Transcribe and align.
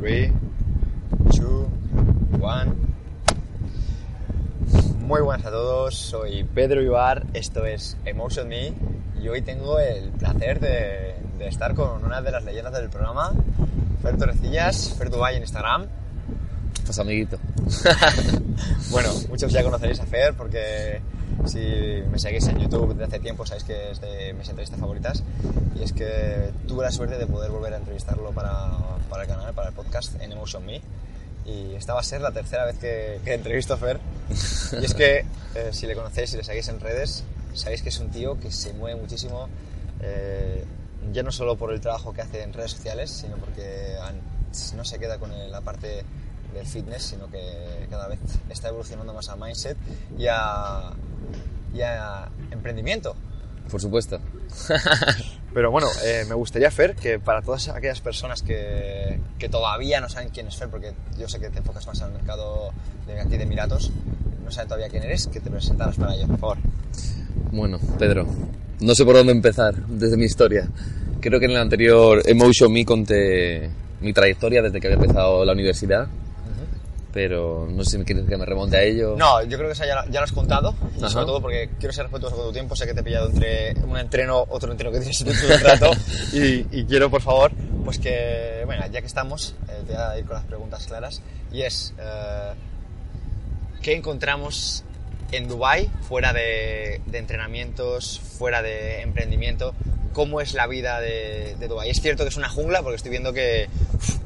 3, 0.00 0.32
2, 1.10 1.66
1. 2.40 2.74
Muy 5.00 5.20
buenas 5.20 5.44
a 5.44 5.50
todos, 5.50 5.94
soy 5.94 6.42
Pedro 6.42 6.80
Ibar, 6.80 7.26
esto 7.34 7.66
es 7.66 7.98
Emotion 8.06 8.48
Me 8.48 8.72
y 9.20 9.28
hoy 9.28 9.42
tengo 9.42 9.78
el 9.78 10.08
placer 10.12 10.58
de, 10.58 11.16
de 11.38 11.48
estar 11.48 11.74
con 11.74 12.02
una 12.02 12.22
de 12.22 12.30
las 12.30 12.44
leyendas 12.44 12.72
del 12.72 12.88
programa, 12.88 13.34
Fer 14.00 14.16
Torrecillas, 14.16 14.94
Fer 14.96 15.10
Dubai 15.10 15.36
en 15.36 15.42
Instagram. 15.42 15.86
Pues 16.86 16.98
amiguito. 16.98 17.38
Bueno, 18.90 19.10
muchos 19.28 19.52
ya 19.52 19.62
conoceréis 19.62 20.00
a 20.00 20.06
Fer 20.06 20.32
porque 20.32 21.02
si 21.46 22.02
me 22.10 22.18
seguís 22.18 22.46
en 22.48 22.58
YouTube 22.58 22.90
desde 22.90 23.04
hace 23.04 23.18
tiempo 23.20 23.46
sabéis 23.46 23.64
que 23.64 23.90
es 23.90 24.00
de 24.00 24.32
mis 24.34 24.48
entrevistas 24.48 24.78
favoritas. 24.78 25.22
Y 25.78 25.82
es 25.82 25.92
que 25.92 26.50
tuve 26.66 26.84
la 26.84 26.92
suerte 26.92 27.18
de 27.18 27.26
poder 27.26 27.50
volver 27.50 27.74
a 27.74 27.76
entrevistarlo 27.76 28.30
para, 28.30 28.70
para 29.08 29.22
el 29.22 29.28
canal, 29.28 29.52
para 29.54 29.68
el 29.68 29.74
podcast 29.74 30.20
en 30.20 30.32
Emotion 30.32 30.64
Me. 30.64 30.80
Y 31.46 31.74
esta 31.74 31.94
va 31.94 32.00
a 32.00 32.04
ser 32.04 32.20
la 32.20 32.32
tercera 32.32 32.66
vez 32.66 32.78
que, 32.78 33.20
que 33.24 33.34
entrevisto 33.34 33.74
a 33.74 33.76
Fer. 33.76 33.98
Y 34.80 34.84
es 34.84 34.94
que 34.94 35.24
eh, 35.54 35.70
si 35.72 35.86
le 35.86 35.94
conocéis, 35.94 36.30
si 36.30 36.36
le 36.36 36.44
seguís 36.44 36.68
en 36.68 36.80
redes, 36.80 37.24
sabéis 37.54 37.82
que 37.82 37.88
es 37.88 37.98
un 37.98 38.10
tío 38.10 38.38
que 38.38 38.52
se 38.52 38.72
mueve 38.74 39.00
muchísimo 39.00 39.48
eh, 40.02 40.64
ya 41.12 41.22
no 41.22 41.32
solo 41.32 41.56
por 41.56 41.72
el 41.72 41.80
trabajo 41.80 42.12
que 42.12 42.22
hace 42.22 42.42
en 42.42 42.52
redes 42.52 42.72
sociales, 42.72 43.10
sino 43.10 43.36
porque 43.36 43.96
no 44.76 44.84
se 44.84 44.98
queda 44.98 45.18
con 45.18 45.30
la 45.50 45.60
parte 45.60 46.04
del 46.54 46.66
fitness, 46.66 47.02
sino 47.02 47.30
que 47.30 47.86
cada 47.88 48.08
vez 48.08 48.18
está 48.48 48.68
evolucionando 48.68 49.14
más 49.14 49.28
a 49.28 49.36
mindset 49.36 49.76
y 50.18 50.26
a, 50.28 50.92
y 51.74 51.82
a 51.82 52.28
emprendimiento. 52.50 53.14
Por 53.70 53.80
supuesto. 53.80 54.18
Pero 55.54 55.70
bueno, 55.70 55.88
eh, 56.04 56.24
me 56.28 56.34
gustaría, 56.34 56.70
Fer, 56.70 56.94
que 56.94 57.18
para 57.18 57.42
todas 57.42 57.68
aquellas 57.68 58.00
personas 58.00 58.42
que, 58.42 59.20
que 59.38 59.48
todavía 59.48 60.00
no 60.00 60.08
saben 60.08 60.30
quién 60.30 60.46
es 60.46 60.56
Fer, 60.56 60.68
porque 60.68 60.92
yo 61.18 61.28
sé 61.28 61.40
que 61.40 61.50
te 61.50 61.58
enfocas 61.58 61.86
más 61.86 62.00
en 62.00 62.08
el 62.08 62.12
mercado 62.14 62.70
de 63.06 63.20
aquí 63.20 63.36
de 63.36 63.44
Emiratos, 63.44 63.90
no 64.44 64.50
saben 64.50 64.68
todavía 64.68 64.88
quién 64.88 65.02
eres, 65.02 65.26
que 65.26 65.40
te 65.40 65.50
presentaras 65.50 65.96
para 65.96 66.14
ello, 66.14 66.26
por 66.26 66.38
favor. 66.38 66.58
Bueno, 67.52 67.78
Pedro, 67.98 68.26
no 68.80 68.94
sé 68.94 69.04
por 69.04 69.16
dónde 69.16 69.32
empezar 69.32 69.74
desde 69.86 70.16
mi 70.16 70.24
historia. 70.24 70.68
Creo 71.20 71.38
que 71.38 71.46
en 71.46 71.52
el 71.52 71.58
anterior 71.58 72.22
Emotion 72.26 72.72
Me 72.72 72.84
conté 72.84 73.70
mi 74.00 74.12
trayectoria 74.12 74.62
desde 74.62 74.80
que 74.80 74.86
había 74.86 74.96
empezado 75.00 75.44
la 75.44 75.52
universidad, 75.52 76.08
pero 77.12 77.66
no 77.68 77.82
sé 77.84 77.92
si 77.92 77.98
me 77.98 78.04
quieres 78.04 78.26
que 78.26 78.36
me 78.36 78.46
remonte 78.46 78.76
a 78.76 78.82
ello. 78.82 79.14
No, 79.16 79.42
yo 79.42 79.56
creo 79.56 79.68
que 79.68 79.72
eso 79.72 79.84
ya, 79.84 80.04
ya 80.10 80.20
lo 80.20 80.24
has 80.24 80.32
contado, 80.32 80.74
Ajá. 80.98 81.08
sobre 81.08 81.26
todo 81.26 81.40
porque 81.42 81.70
quiero 81.78 81.92
ser 81.92 82.04
respetuoso 82.04 82.36
con 82.36 82.46
tu 82.46 82.52
tiempo, 82.52 82.76
sé 82.76 82.86
que 82.86 82.94
te 82.94 83.00
he 83.00 83.02
pillado 83.02 83.28
entre 83.28 83.74
un 83.84 83.96
entreno, 83.96 84.44
otro 84.48 84.70
entreno 84.70 84.92
que 84.92 85.00
tienes 85.00 85.24
dentro 85.24 85.48
de 85.48 85.54
un 85.54 85.60
rato, 85.60 85.90
y, 86.32 86.66
y 86.80 86.84
quiero, 86.84 87.10
por 87.10 87.20
favor, 87.22 87.52
pues 87.84 87.98
que, 87.98 88.62
bueno, 88.64 88.84
ya 88.92 89.00
que 89.00 89.06
estamos, 89.06 89.54
eh, 89.68 89.82
te 89.86 89.92
voy 89.94 90.02
a 90.02 90.18
ir 90.18 90.24
con 90.24 90.36
las 90.36 90.44
preguntas 90.44 90.86
claras, 90.86 91.20
y 91.52 91.62
es, 91.62 91.94
eh, 91.98 92.52
¿qué 93.82 93.94
encontramos 93.96 94.84
en 95.32 95.48
Dubai 95.48 95.90
fuera 96.02 96.32
de, 96.32 97.00
de 97.06 97.18
entrenamientos, 97.18 98.20
fuera 98.20 98.62
de 98.62 99.02
emprendimiento? 99.02 99.74
¿Cómo 100.12 100.40
es 100.40 100.54
la 100.54 100.66
vida 100.66 101.00
de, 101.00 101.54
de 101.58 101.68
Dubai? 101.68 101.88
Es 101.88 102.00
cierto 102.00 102.24
que 102.24 102.30
es 102.30 102.36
una 102.36 102.48
jungla, 102.48 102.82
porque 102.82 102.96
estoy 102.96 103.12
viendo 103.12 103.32
que, 103.32 103.68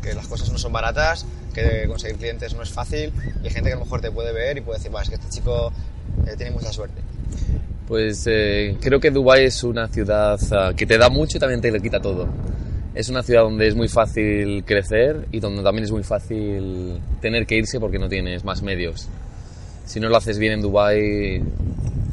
que 0.03 0.15
las 0.15 0.27
cosas 0.27 0.51
no 0.51 0.59
son 0.59 0.72
baratas, 0.72 1.27
que 1.54 1.87
conseguir 1.88 2.19
clientes 2.19 2.54
no 2.54 2.62
es 2.62 2.70
fácil, 2.70 3.12
y 3.42 3.47
hay 3.47 3.53
gente 3.53 3.70
que 3.70 3.75
a 3.75 3.78
lo 3.78 3.84
mejor 3.84 4.03
te 4.03 4.10
puede 4.10 4.32
ver 4.32 4.59
y 4.59 4.60
puede 4.60 4.78
decir, 4.78 4.91
"Buah, 4.91 5.03
es 5.03 5.09
que 5.09 5.15
este 5.15 5.31
chico 5.31 5.72
eh, 6.26 6.34
tiene 6.37 6.53
mucha 6.53 6.72
suerte. 6.72 7.00
Pues 7.87 8.25
eh, 8.26 8.76
creo 8.81 8.98
que 8.98 9.10
Dubái 9.10 9.44
es 9.44 9.62
una 9.62 9.88
ciudad 9.88 10.41
ah, 10.53 10.72
que 10.75 10.87
te 10.87 10.97
da 10.97 11.10
mucho 11.10 11.37
y 11.37 11.41
también 11.41 11.60
te 11.60 11.70
le 11.70 11.81
quita 11.81 12.00
todo. 12.00 12.26
Es 12.94 13.09
una 13.09 13.22
ciudad 13.22 13.42
donde 13.42 13.66
es 13.66 13.75
muy 13.75 13.88
fácil 13.88 14.65
crecer 14.65 15.26
y 15.32 15.41
donde 15.41 15.62
también 15.62 15.84
es 15.84 15.91
muy 15.91 16.04
fácil 16.04 17.00
tener 17.20 17.44
que 17.44 17.56
irse 17.56 17.81
porque 17.81 17.98
no 17.98 18.09
tienes 18.09 18.44
más 18.44 18.62
medios. 18.62 19.09
Si 19.84 20.00
no 20.00 20.09
lo 20.09 20.16
haces 20.16 20.38
bien 20.38 20.54
en 20.54 20.60
Dubái, 20.62 21.42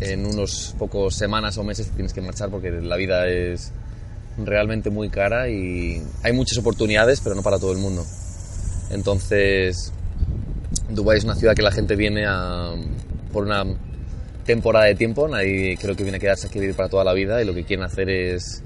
en 0.02 0.26
unos 0.26 0.76
pocos 0.78 1.16
semanas 1.16 1.58
o 1.58 1.64
meses 1.64 1.90
tienes 1.92 2.14
que 2.14 2.22
marchar 2.22 2.50
porque 2.50 2.72
la 2.72 2.98
vida 2.98 3.28
es 3.28 3.72
realmente 4.38 4.90
muy 4.90 5.10
cara 5.10 5.50
y 5.50 6.02
hay 6.24 6.34
muchas 6.34 6.58
oportunidades, 6.58 7.22
pero 7.22 7.36
no 7.36 7.44
para 7.44 7.60
todo 7.60 7.72
el 7.72 7.78
mundo. 7.78 8.04
Entonces, 8.92 9.92
Dubái 10.90 11.18
es 11.18 11.24
una 11.24 11.36
ciudad 11.36 11.56
que 11.56 11.62
la 11.62 11.72
gente 11.72 11.96
viene 11.96 12.26
a, 12.28 12.74
por 13.32 13.44
una 13.46 13.64
temporada 14.46 14.86
de 14.86 14.96
tiempo, 14.96 15.28
nadie 15.28 15.78
creo 15.80 15.96
que 15.96 16.04
viene 16.04 16.18
a 16.18 16.20
quedarse 16.20 16.48
aquí 16.48 16.58
a 16.58 16.62
vivir 16.62 16.76
para 16.76 16.90
toda 16.90 17.04
la 17.04 17.14
vida 17.14 17.42
y 17.42 17.46
lo 17.46 17.54
que 17.54 17.64
quieren 17.64 17.86
hacer 17.86 18.10
es, 18.10 18.64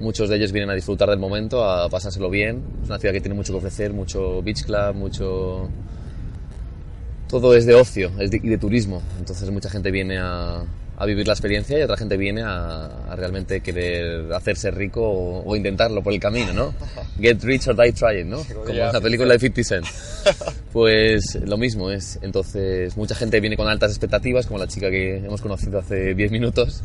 muchos 0.00 0.28
de 0.30 0.36
ellos 0.36 0.52
vienen 0.52 0.70
a 0.70 0.74
disfrutar 0.74 1.10
del 1.10 1.18
momento, 1.18 1.62
a 1.64 1.88
pasárselo 1.88 2.30
bien. 2.30 2.62
Es 2.82 2.88
una 2.88 2.98
ciudad 2.98 3.12
que 3.12 3.20
tiene 3.20 3.34
mucho 3.34 3.52
que 3.52 3.58
ofrecer, 3.58 3.92
mucho 3.92 4.42
beach 4.42 4.64
club, 4.64 4.94
mucho... 4.94 5.68
Todo 7.28 7.54
es 7.54 7.64
de 7.64 7.74
ocio 7.74 8.10
es 8.18 8.30
de- 8.32 8.40
y 8.42 8.48
de 8.48 8.58
turismo, 8.58 9.02
entonces 9.18 9.48
mucha 9.50 9.70
gente 9.70 9.90
viene 9.92 10.18
a, 10.18 10.64
a 11.00 11.06
vivir 11.06 11.26
la 11.26 11.32
experiencia 11.32 11.78
y 11.78 11.82
otra 11.82 11.96
gente 11.96 12.18
viene 12.18 12.42
a, 12.42 12.84
a 13.10 13.16
realmente 13.16 13.62
querer 13.62 14.30
hacerse 14.34 14.70
rico 14.70 15.00
o, 15.00 15.42
o 15.46 15.56
intentarlo 15.56 16.02
por 16.02 16.12
el 16.12 16.20
camino, 16.20 16.52
¿no? 16.52 16.74
Get 17.18 17.42
rich 17.42 17.68
or 17.68 17.74
die 17.74 17.92
trying, 17.92 18.28
¿no? 18.28 18.44
Como 18.44 18.68
en 18.68 18.92
la 18.92 19.00
película 19.00 19.32
de 19.32 19.38
50 19.38 19.64
Cent. 19.64 19.86
Pues 20.74 21.36
lo 21.42 21.56
mismo 21.56 21.90
es. 21.90 22.18
Entonces, 22.22 22.96
mucha 22.96 23.14
gente 23.14 23.40
viene 23.40 23.56
con 23.56 23.66
altas 23.66 23.90
expectativas, 23.90 24.46
como 24.46 24.58
la 24.58 24.68
chica 24.68 24.88
que 24.90 25.16
hemos 25.16 25.40
conocido 25.40 25.78
hace 25.78 26.14
10 26.14 26.30
minutos, 26.30 26.82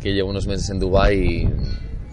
que 0.00 0.12
lleva 0.12 0.28
unos 0.28 0.46
meses 0.46 0.68
en 0.68 0.78
Dubai 0.78 1.18
y, 1.18 1.48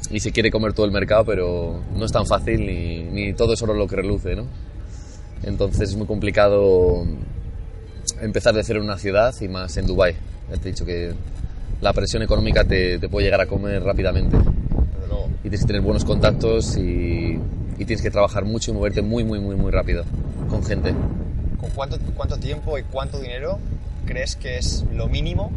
y 0.10 0.20
se 0.22 0.32
quiere 0.32 0.50
comer 0.50 0.72
todo 0.72 0.86
el 0.86 0.94
mercado, 0.94 1.26
pero 1.26 1.84
no 1.96 2.06
es 2.06 2.12
tan 2.14 2.26
fácil 2.26 2.66
ni, 2.66 3.04
ni 3.04 3.34
todo 3.34 3.54
es 3.54 3.62
oro 3.62 3.74
lo 3.74 3.88
que 3.88 3.98
reluce, 3.98 4.36
¿no? 4.36 4.48
Entonces 5.44 5.90
es 5.90 5.96
muy 5.96 6.08
complicado 6.08 7.06
empezar 8.22 8.56
de 8.56 8.64
cero 8.64 8.80
en 8.80 8.86
una 8.86 8.98
ciudad 8.98 9.36
y 9.42 9.50
más 9.50 9.76
en 9.76 9.86
Dubai. 9.86 10.16
Ya 10.52 10.58
te 10.58 10.70
he 10.70 10.72
dicho 10.72 10.86
que 10.86 11.14
la 11.82 11.94
presión 11.94 12.24
económica 12.24 12.64
te, 12.64 13.00
te 13.00 13.10
puede 13.10 13.26
llegar 13.26 13.42
a 13.42 13.46
comer 13.46 13.84
rápidamente 13.84 14.38
y 15.40 15.44
tienes 15.44 15.62
que 15.62 15.68
tener 15.68 15.82
buenos 15.82 16.04
contactos 16.04 16.76
y, 16.76 17.40
y 17.78 17.86
tienes 17.86 18.02
que 18.02 18.12
trabajar 18.12 18.44
mucho 18.44 18.72
y 18.72 18.74
moverte 18.74 19.02
muy, 19.02 19.24
muy, 19.24 19.40
muy, 19.40 19.56
muy 19.56 19.72
rápido 19.72 20.04
con 20.50 20.64
gente. 20.64 20.94
¿Con 21.60 21.70
cuánto, 21.72 21.98
cuánto 22.16 22.38
tiempo 22.38 22.78
y 22.78 22.84
cuánto 22.84 23.20
dinero 23.20 23.60
crees 24.06 24.36
que 24.36 24.58
es 24.58 24.84
lo 24.94 25.08
mínimo, 25.08 25.52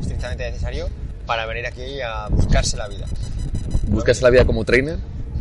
estrictamente 0.00 0.50
necesario, 0.50 0.88
para 1.26 1.44
venir 1.46 1.66
aquí 1.66 2.00
a 2.00 2.28
buscarse 2.28 2.76
la 2.76 2.88
vida? 2.88 3.06
¿Buscas 3.88 4.22
la 4.22 4.30
vida 4.30 4.44
como 4.44 4.64
trainer? 4.64 4.98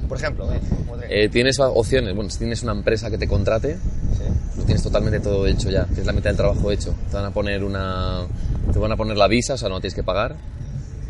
Por 0.10 0.18
ejemplo, 0.18 0.52
¿eh? 0.52 0.60
Como 0.86 1.02
Eh, 1.10 1.30
tienes 1.30 1.60
opciones. 1.60 2.16
Bueno, 2.16 2.30
si 2.30 2.40
tienes 2.40 2.64
una 2.64 2.72
empresa 2.72 3.10
que 3.10 3.18
te 3.18 3.28
contrate, 3.28 3.76
sí. 3.76 4.58
lo 4.58 4.64
tienes 4.64 4.84
totalmente 4.84 5.20
todo 5.20 5.46
hecho 5.48 5.70
ya. 5.70 5.86
Tienes 5.86 6.06
la 6.06 6.14
mitad 6.14 6.30
del 6.30 6.38
trabajo 6.38 6.72
hecho. 6.72 6.94
Te 7.10 7.16
van 7.16 7.26
a 7.26 7.32
poner 7.32 7.64
una, 7.64 8.26
te 8.72 8.80
van 8.80 8.92
a 8.92 8.96
poner 8.98 9.18
la 9.18 9.28
visa, 9.28 9.54
o 9.54 9.58
sea, 9.58 9.70
no 9.70 9.80
tienes 9.80 9.96
que 9.96 10.04
pagar. 10.04 10.36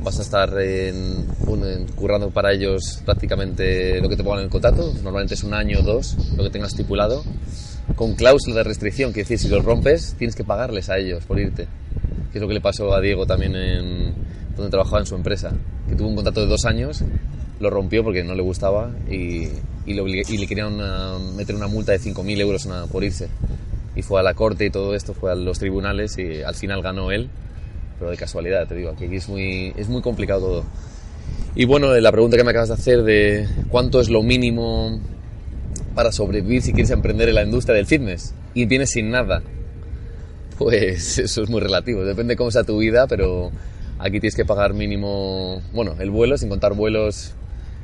Vas 0.03 0.19
a 0.19 0.21
estar 0.21 0.49
en, 0.61 1.25
en- 1.47 1.87
currando 1.95 2.29
para 2.29 2.53
ellos 2.53 3.01
prácticamente 3.03 3.99
lo 3.99 4.07
que 4.09 4.15
te 4.15 4.23
pongan 4.23 4.39
en 4.39 4.45
el 4.45 4.51
contrato. 4.51 4.93
Normalmente 5.03 5.33
es 5.33 5.43
un 5.43 5.53
año 5.53 5.79
o 5.79 5.81
dos, 5.83 6.15
lo 6.37 6.43
que 6.43 6.49
tengas 6.49 6.69
estipulado. 6.71 7.23
Con 7.95 8.13
cláusula 8.15 8.57
de 8.57 8.63
restricción, 8.63 9.11
que 9.13 9.21
decir, 9.21 9.39
si 9.39 9.47
los 9.47 9.63
rompes, 9.65 10.15
tienes 10.17 10.35
que 10.35 10.43
pagarles 10.43 10.89
a 10.89 10.97
ellos 10.97 11.23
por 11.25 11.39
irte. 11.39 11.67
Que 12.31 12.37
es 12.37 12.41
lo 12.41 12.47
que 12.47 12.53
le 12.53 12.61
pasó 12.61 12.93
a 12.93 13.01
Diego 13.01 13.25
también 13.25 13.55
en 13.55 14.13
donde 14.55 14.69
trabajaba 14.69 14.99
en 14.99 15.05
su 15.07 15.15
empresa. 15.15 15.51
Que 15.89 15.95
tuvo 15.95 16.09
un 16.09 16.15
contrato 16.15 16.41
de 16.41 16.47
dos 16.47 16.65
años, 16.65 17.03
lo 17.59 17.69
rompió 17.69 18.03
porque 18.03 18.23
no 18.23 18.35
le 18.35 18.43
gustaba 18.43 18.91
y, 19.09 19.47
y, 19.85 19.93
oblig- 19.95 20.29
y 20.29 20.37
le 20.37 20.45
querían 20.47 20.73
una- 20.73 21.17
meter 21.35 21.55
una 21.55 21.67
multa 21.67 21.93
de 21.93 21.99
5.000 21.99 22.39
euros 22.39 22.65
una- 22.65 22.85
por 22.85 23.03
irse. 23.03 23.29
Y 23.95 24.03
fue 24.03 24.19
a 24.19 24.23
la 24.23 24.35
corte 24.35 24.65
y 24.65 24.69
todo 24.69 24.93
esto, 24.93 25.13
fue 25.15 25.31
a 25.31 25.35
los 25.35 25.57
tribunales 25.57 26.17
y 26.19 26.43
al 26.43 26.53
final 26.53 26.83
ganó 26.83 27.09
él. 27.11 27.29
Pero 27.99 28.11
de 28.11 28.17
casualidad, 28.17 28.67
te 28.67 28.75
digo, 28.75 28.91
aquí 28.91 29.05
es 29.05 29.27
muy, 29.27 29.73
es 29.75 29.89
muy 29.89 30.01
complicado 30.01 30.41
todo. 30.41 30.63
Y 31.55 31.65
bueno, 31.65 31.93
la 31.95 32.11
pregunta 32.11 32.37
que 32.37 32.43
me 32.43 32.51
acabas 32.51 32.69
de 32.69 32.75
hacer 32.75 33.03
de 33.03 33.47
cuánto 33.69 33.99
es 33.99 34.09
lo 34.09 34.21
mínimo 34.21 34.99
para 35.95 36.11
sobrevivir 36.11 36.61
si 36.61 36.73
quieres 36.73 36.91
emprender 36.91 37.29
en 37.29 37.35
la 37.35 37.43
industria 37.43 37.75
del 37.75 37.87
fitness 37.87 38.33
y 38.53 38.65
vienes 38.65 38.91
sin 38.91 39.09
nada. 39.09 39.41
Pues 40.57 41.17
eso 41.19 41.43
es 41.43 41.49
muy 41.49 41.59
relativo, 41.59 42.03
depende 42.03 42.35
cómo 42.35 42.51
sea 42.51 42.63
tu 42.63 42.77
vida, 42.77 43.07
pero 43.07 43.51
aquí 43.99 44.19
tienes 44.19 44.35
que 44.35 44.45
pagar 44.45 44.73
mínimo, 44.73 45.61
bueno, 45.73 45.95
el 45.99 46.11
vuelo, 46.11 46.37
sin 46.37 46.49
contar 46.49 46.73
vuelos, 46.73 47.33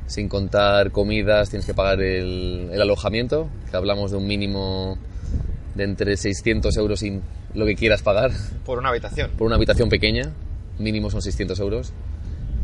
sin 0.06 0.28
contar 0.28 0.90
comidas, 0.90 1.50
tienes 1.50 1.66
que 1.66 1.74
pagar 1.74 2.00
el, 2.00 2.70
alojamiento, 2.80 3.48
que 3.70 3.76
hablamos 3.76 4.10
de 4.10 4.18
un 4.18 4.26
mínimo 4.26 4.98
de 5.74 5.84
entre 5.84 6.16
600 6.16 6.76
euros 6.76 7.02
lo 7.54 7.66
que 7.66 7.74
quieras 7.76 8.02
pagar 8.02 8.30
Por 8.64 8.78
una 8.78 8.88
habitación. 8.90 9.30
por 9.38 9.46
una 9.46 9.56
habitación 9.56 9.88
pequeña, 9.88 10.32
mínimo 10.78 11.10
son 11.10 11.22
600 11.22 11.58
euros 11.60 11.92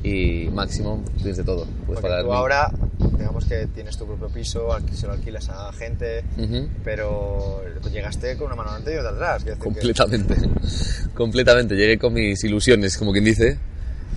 y 0.02 0.48
máximo 0.52 1.04
tienes 1.16 1.36
de 1.36 1.44
todo. 1.44 1.66
Puedes 1.86 2.00
pagar 2.02 2.22
tú 2.24 2.32
ahora, 2.32 2.70
digamos 3.18 3.44
que 3.44 3.66
tienes 3.66 3.96
tu 3.98 4.06
propio 4.06 4.28
piso, 4.28 4.68
se 4.92 5.06
lo 5.06 5.12
alquilas 5.12 5.48
a 5.50 5.72
gente, 5.74 6.24
Ujú. 6.38 6.68
pero 6.82 7.62
llegaste 7.92 8.36
con 8.36 8.46
una 8.46 8.56
mano 8.56 8.70
delante 8.70 8.94
y 8.94 8.96
otra 8.96 9.10
atrás. 9.10 9.44
decir 9.44 9.58
que- 9.58 9.64
Completamente, 9.64 10.34
completamente. 11.14 11.76
Llegué 11.76 11.98
con 11.98 12.14
mis 12.14 12.42
ilusiones, 12.44 12.96
como 12.96 13.12
quien 13.12 13.24
dice, 13.24 13.58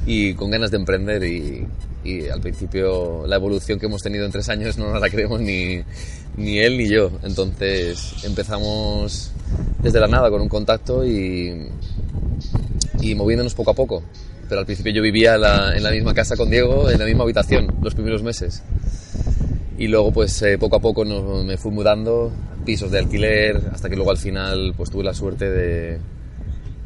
y 0.06 0.34
con 0.34 0.52
ganas 0.52 0.72
de 0.72 0.78
emprender 0.78 1.24
y, 1.24 1.66
y 2.04 2.28
al 2.28 2.42
principio 2.42 3.26
la 3.28 3.36
evolución 3.38 3.80
que 3.80 3.86
hemos 3.86 4.02
tenido 4.02 4.26
en 4.26 4.32
tres 4.32 4.50
años 4.50 4.78
no 4.78 4.92
nos 4.92 5.00
la 5.02 5.10
creemos 5.10 5.40
ni, 5.40 5.80
ni 6.38 6.60
él 6.60 6.78
ni 6.78 6.90
yo. 6.90 7.12
Entonces 7.24 8.14
empezamos 8.26 9.32
desde 9.82 10.00
la 10.00 10.08
nada 10.08 10.30
con 10.30 10.42
un 10.42 10.50
contacto 10.50 11.06
y, 11.06 11.68
y 13.02 13.16
moviéndonos 13.16 13.54
poco 13.54 13.72
a 13.72 13.74
poco. 13.74 14.04
Pero 14.50 14.60
al 14.60 14.66
principio 14.66 14.92
yo 14.94 15.02
vivía 15.02 15.38
la- 15.38 15.76
en 15.76 15.84
la 15.84 15.92
misma 15.92 16.14
casa 16.14 16.36
con 16.36 16.50
Diego, 16.50 16.90
en 16.90 17.00
la 17.00 17.06
misma 17.06 17.24
habitación, 17.24 17.68
los 17.82 17.96
primeros 17.96 18.22
meses. 18.24 18.62
Y 19.78 19.88
luego 19.88 20.12
pues 20.12 20.40
eh, 20.44 20.58
poco 20.58 20.76
a 20.76 20.80
poco 20.80 21.04
me 21.06 21.58
fui 21.58 21.72
mudando, 21.72 22.32
pisos 22.66 22.92
de 22.92 23.00
alquiler, 23.00 23.60
hasta 23.74 23.90
que 23.90 23.96
luego 23.96 24.12
al 24.12 24.18
final 24.18 24.74
pues 24.78 24.90
tuve 24.92 25.04
la 25.04 25.14
suerte 25.14 25.50
de, 25.50 25.98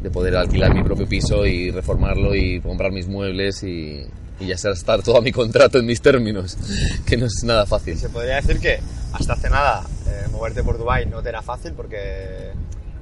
de 0.01 0.11
poder 0.11 0.35
alquilar 0.35 0.73
mi 0.73 0.83
propio 0.83 1.07
piso 1.07 1.45
y 1.45 1.71
reformarlo 1.71 2.35
y 2.35 2.61
comprar 2.61 2.91
mis 2.91 3.07
muebles 3.07 3.63
y, 3.63 4.05
y 4.39 4.45
ya 4.45 4.55
estar 4.55 5.01
todo 5.01 5.17
a 5.17 5.21
mi 5.21 5.31
contrato 5.31 5.79
en 5.79 5.85
mis 5.85 6.01
términos, 6.01 6.57
que 7.05 7.17
no 7.17 7.25
es 7.25 7.43
nada 7.43 7.65
fácil. 7.65 7.97
Se 7.97 8.09
podría 8.09 8.35
decir 8.35 8.59
que 8.59 8.79
hasta 9.13 9.33
hace 9.33 9.49
nada 9.49 9.83
eh, 10.07 10.27
moverte 10.31 10.63
por 10.63 10.77
Dubai 10.77 11.05
no 11.07 11.21
te 11.21 11.29
era 11.29 11.41
fácil 11.41 11.73
porque 11.73 12.51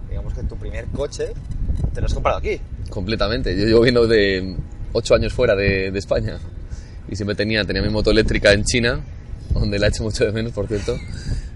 digamos 0.09 0.33
que 0.33 0.43
tu 0.43 0.55
primer 0.55 0.85
coche 0.87 1.33
te 1.93 1.99
lo 1.99 2.07
has 2.07 2.13
comprado 2.13 2.37
aquí. 2.37 2.59
Completamente. 2.89 3.57
Yo 3.57 3.65
llevo 3.65 3.81
viendo 3.81 4.07
de 4.07 4.55
ocho 4.93 5.15
años 5.15 5.33
fuera 5.33 5.55
de, 5.55 5.91
de 5.91 5.99
España 5.99 6.39
y 7.09 7.15
siempre 7.15 7.35
tenía, 7.35 7.63
tenía 7.65 7.81
mi 7.81 7.89
moto 7.89 8.11
eléctrica 8.11 8.53
en 8.53 8.63
China, 8.63 9.03
donde 9.53 9.77
la 9.79 9.87
he 9.87 9.89
hecho 9.89 10.03
mucho 10.03 10.25
de 10.25 10.31
menos, 10.31 10.53
por 10.53 10.67
cierto. 10.67 10.97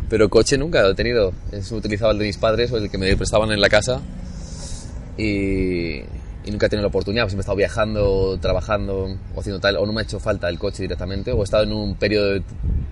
Pero 0.10 0.30
coche 0.30 0.58
nunca 0.58 0.82
lo 0.82 0.92
he 0.92 0.96
tenido. 0.96 1.34
Es 1.52 1.72
utilizaba 1.72 2.12
el 2.12 2.20
de 2.20 2.26
mis 2.26 2.38
padres 2.38 2.72
o 2.72 2.78
el 2.78 2.90
que 2.90 2.98
me 2.98 3.16
prestaban 3.16 3.52
en 3.52 3.62
la 3.62 3.70
casa 3.70 4.02
y, 5.20 6.04
y 6.46 6.52
nunca 6.52 6.68
he 6.68 6.70
tenido 6.70 6.84
la 6.84 6.90
oportunidad. 6.90 7.24
Pues 7.24 7.32
siempre 7.32 7.42
he 7.42 7.46
estado 7.46 7.58
viajando, 7.58 8.38
trabajando 8.40 9.18
o 9.36 9.40
haciendo 9.40 9.60
tal, 9.60 9.78
o 9.78 9.86
no 9.86 9.94
me 9.94 10.02
ha 10.02 10.04
hecho 10.04 10.20
falta 10.20 10.50
el 10.50 10.58
coche 10.58 10.84
directamente, 10.84 11.32
o 11.32 11.42
he 11.42 11.44
estado 11.44 11.64
en 11.64 11.74
un 11.74 11.96
periodo 11.96 12.34
de, 12.34 12.44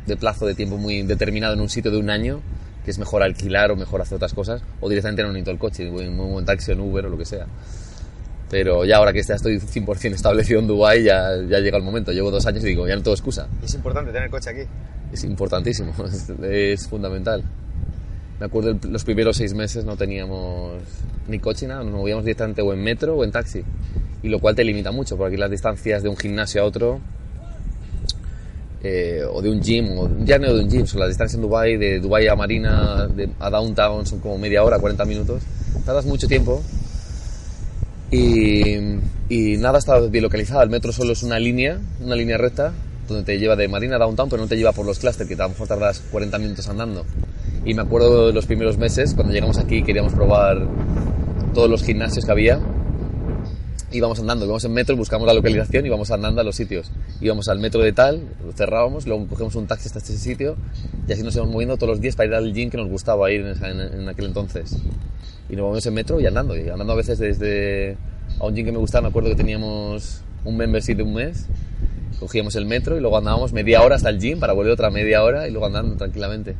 de 0.05 0.17
plazo 0.17 0.45
de 0.45 0.55
tiempo 0.55 0.77
muy 0.77 1.01
determinado 1.03 1.53
en 1.53 1.61
un 1.61 1.69
sitio 1.69 1.91
de 1.91 1.97
un 1.97 2.09
año 2.09 2.41
que 2.87 2.91
es 2.91 2.99
mejor 2.99 3.21
alquilar 3.21 3.69
o 3.69 3.75
mejor 3.75 4.01
hacer 4.01 4.15
otras 4.15 4.33
cosas, 4.33 4.61
o 4.79 4.87
directamente 4.87 5.21
no 5.21 5.27
necesito 5.27 5.51
el 5.51 5.57
coche, 5.57 5.89
voy 5.89 6.05
en 6.05 6.17
un 6.17 6.45
taxi 6.45 6.71
o 6.71 6.73
en 6.73 6.79
Uber 6.79 7.05
o 7.07 7.09
lo 7.09 7.17
que 7.17 7.25
sea. 7.25 7.45
Pero 8.49 8.85
ya 8.85 8.95
ahora 8.95 9.11
que 9.11 9.21
ya 9.21 9.35
estoy 9.35 9.59
100% 9.59 10.13
establecido 10.13 10.61
en 10.61 10.67
Dubái, 10.67 11.03
ya, 11.03 11.31
ya 11.49 11.59
llega 11.59 11.77
el 11.77 11.83
momento. 11.83 12.13
Llevo 12.13 12.31
dos 12.31 12.45
años 12.45 12.63
y 12.63 12.67
digo, 12.67 12.87
ya 12.87 12.95
no 12.95 13.03
tengo 13.03 13.13
excusa. 13.13 13.45
Es 13.61 13.73
importante 13.73 14.13
tener 14.13 14.29
coche 14.29 14.51
aquí. 14.51 14.61
Es 15.11 15.21
importantísimo, 15.25 15.93
es, 16.05 16.29
es 16.29 16.87
fundamental. 16.87 17.43
Me 18.39 18.45
acuerdo 18.45 18.77
los 18.89 19.03
primeros 19.03 19.37
seis 19.37 19.53
meses 19.53 19.83
no 19.85 19.95
teníamos 19.97 20.73
ni 21.27 21.39
coche 21.39 21.65
nada, 21.67 21.83
nos 21.83 21.93
movíamos 21.93 22.23
directamente 22.23 22.61
o 22.61 22.71
en 22.73 22.83
metro 22.83 23.15
o 23.15 23.23
en 23.23 23.31
taxi. 23.31 23.63
Y 24.23 24.29
lo 24.29 24.39
cual 24.39 24.55
te 24.55 24.63
limita 24.63 24.91
mucho, 24.91 25.17
porque 25.17 25.33
aquí 25.35 25.39
las 25.41 25.49
distancias 25.51 26.03
de 26.03 26.09
un 26.09 26.17
gimnasio 26.17 26.61
a 26.61 26.65
otro, 26.65 26.99
eh, 28.83 29.23
o 29.31 29.41
de 29.41 29.49
un 29.49 29.61
gym, 29.61 29.97
o 29.97 30.09
ya 30.23 30.37
no 30.37 30.53
de 30.53 30.63
un 30.63 30.69
gym, 30.69 30.85
son 30.85 30.99
las 30.99 31.09
distancias 31.09 31.35
en 31.35 31.41
Dubai 31.41 31.77
de 31.77 31.99
Dubai 31.99 32.27
a 32.27 32.35
Marina, 32.35 33.07
de- 33.07 33.29
a 33.39 33.49
Downtown, 33.49 34.05
son 34.05 34.19
como 34.19 34.37
media 34.37 34.63
hora, 34.63 34.79
40 34.79 35.05
minutos. 35.05 35.41
Tardas 35.85 36.05
mucho 36.05 36.27
tiempo 36.27 36.61
y, 38.11 38.75
y 39.29 39.57
nada 39.57 39.79
está 39.79 39.99
bien 39.99 40.23
localizado. 40.23 40.61
El 40.61 40.69
metro 40.69 40.91
solo 40.91 41.13
es 41.13 41.23
una 41.23 41.39
línea, 41.39 41.79
una 42.03 42.15
línea 42.15 42.37
recta, 42.37 42.73
donde 43.07 43.23
te 43.23 43.37
lleva 43.39 43.55
de 43.55 43.67
Marina 43.67 43.95
a 43.95 43.99
Downtown, 43.99 44.29
pero 44.29 44.41
no 44.41 44.47
te 44.47 44.55
lleva 44.57 44.71
por 44.73 44.85
los 44.85 44.99
clústeres, 44.99 45.27
que 45.27 45.35
a 45.41 45.45
lo 45.45 45.49
mejor 45.49 45.67
tardas 45.67 45.99
40 46.11 46.37
minutos 46.39 46.67
andando. 46.67 47.05
Y 47.65 47.73
me 47.73 47.81
acuerdo 47.81 48.27
de 48.27 48.33
los 48.33 48.45
primeros 48.45 48.77
meses, 48.77 49.13
cuando 49.13 49.33
llegamos 49.33 49.57
aquí, 49.57 49.83
queríamos 49.83 50.13
probar 50.13 50.67
todos 51.53 51.69
los 51.69 51.83
gimnasios 51.83 52.25
que 52.25 52.31
había. 52.31 52.59
Íbamos 53.89 54.19
andando, 54.19 54.43
íbamos 54.43 54.65
en 54.65 54.73
metro, 54.73 54.97
buscamos 54.97 55.25
la 55.27 55.33
localización 55.33 55.85
y 55.85 55.87
íbamos 55.87 56.11
andando 56.11 56.41
a 56.41 56.43
los 56.43 56.55
sitios. 56.57 56.91
Íbamos 57.21 57.47
al 57.47 57.59
metro 57.59 57.81
de 57.81 57.93
tal, 57.93 58.21
lo 58.45 58.51
cerrábamos, 58.51 59.07
luego 59.07 59.25
cogemos 59.27 59.55
un 59.55 59.65
taxi 59.65 59.87
hasta 59.87 59.99
ese 59.99 60.17
sitio 60.17 60.57
y 61.07 61.13
así 61.13 61.23
nos 61.23 61.33
íbamos 61.35 61.53
moviendo 61.53 61.77
todos 61.77 61.91
los 61.91 62.01
días 62.01 62.15
para 62.17 62.27
ir 62.27 62.35
al 62.35 62.53
gym 62.53 62.69
que 62.69 62.75
nos 62.77 62.89
gustaba 62.89 63.31
ir 63.31 63.41
en- 63.45 63.79
en 63.79 64.09
aquel 64.09 64.25
entonces. 64.25 64.75
Y 65.49 65.55
nos 65.55 65.63
movimos 65.63 65.85
en 65.85 65.93
metro 65.93 66.19
y 66.19 66.25
andando, 66.25 66.57
y 66.57 66.67
andando 66.67 66.91
a 66.91 66.95
veces 66.97 67.17
desde 67.17 67.95
a 68.41 68.45
un 68.45 68.53
gym 68.55 68.65
que 68.65 68.71
me 68.73 68.77
gustaba, 68.77 69.03
me 69.03 69.07
acuerdo 69.07 69.29
que 69.29 69.35
teníamos 69.35 70.21
un 70.43 70.57
membership 70.57 70.95
de 70.95 71.03
un 71.03 71.13
mes, 71.13 71.45
cogíamos 72.19 72.55
el 72.55 72.65
metro 72.65 72.97
y 72.97 73.01
luego 73.01 73.17
andábamos 73.17 73.53
media 73.53 73.81
hora 73.81 73.95
hasta 73.95 74.09
el 74.09 74.19
gym 74.19 74.39
para 74.39 74.53
volver 74.53 74.73
otra 74.73 74.89
media 74.89 75.23
hora 75.23 75.47
y 75.47 75.51
luego 75.51 75.67
andando 75.67 75.95
tranquilamente. 75.95 76.55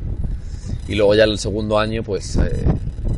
Y 0.88 0.94
luego 0.94 1.14
ya 1.14 1.24
el 1.24 1.38
segundo 1.38 1.78
año, 1.78 2.02
pues 2.02 2.36
eh, 2.36 2.64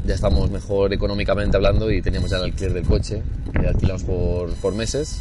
ya 0.04 0.14
estamos 0.14 0.50
mejor 0.50 0.92
económicamente 0.92 1.56
hablando 1.56 1.90
y 1.90 2.02
teníamos 2.02 2.30
ya 2.30 2.38
el 2.38 2.44
alquiler 2.44 2.72
del 2.72 2.84
coche, 2.84 3.22
que 3.52 3.66
alquilamos 3.66 4.02
por, 4.02 4.52
por 4.54 4.74
meses. 4.74 5.20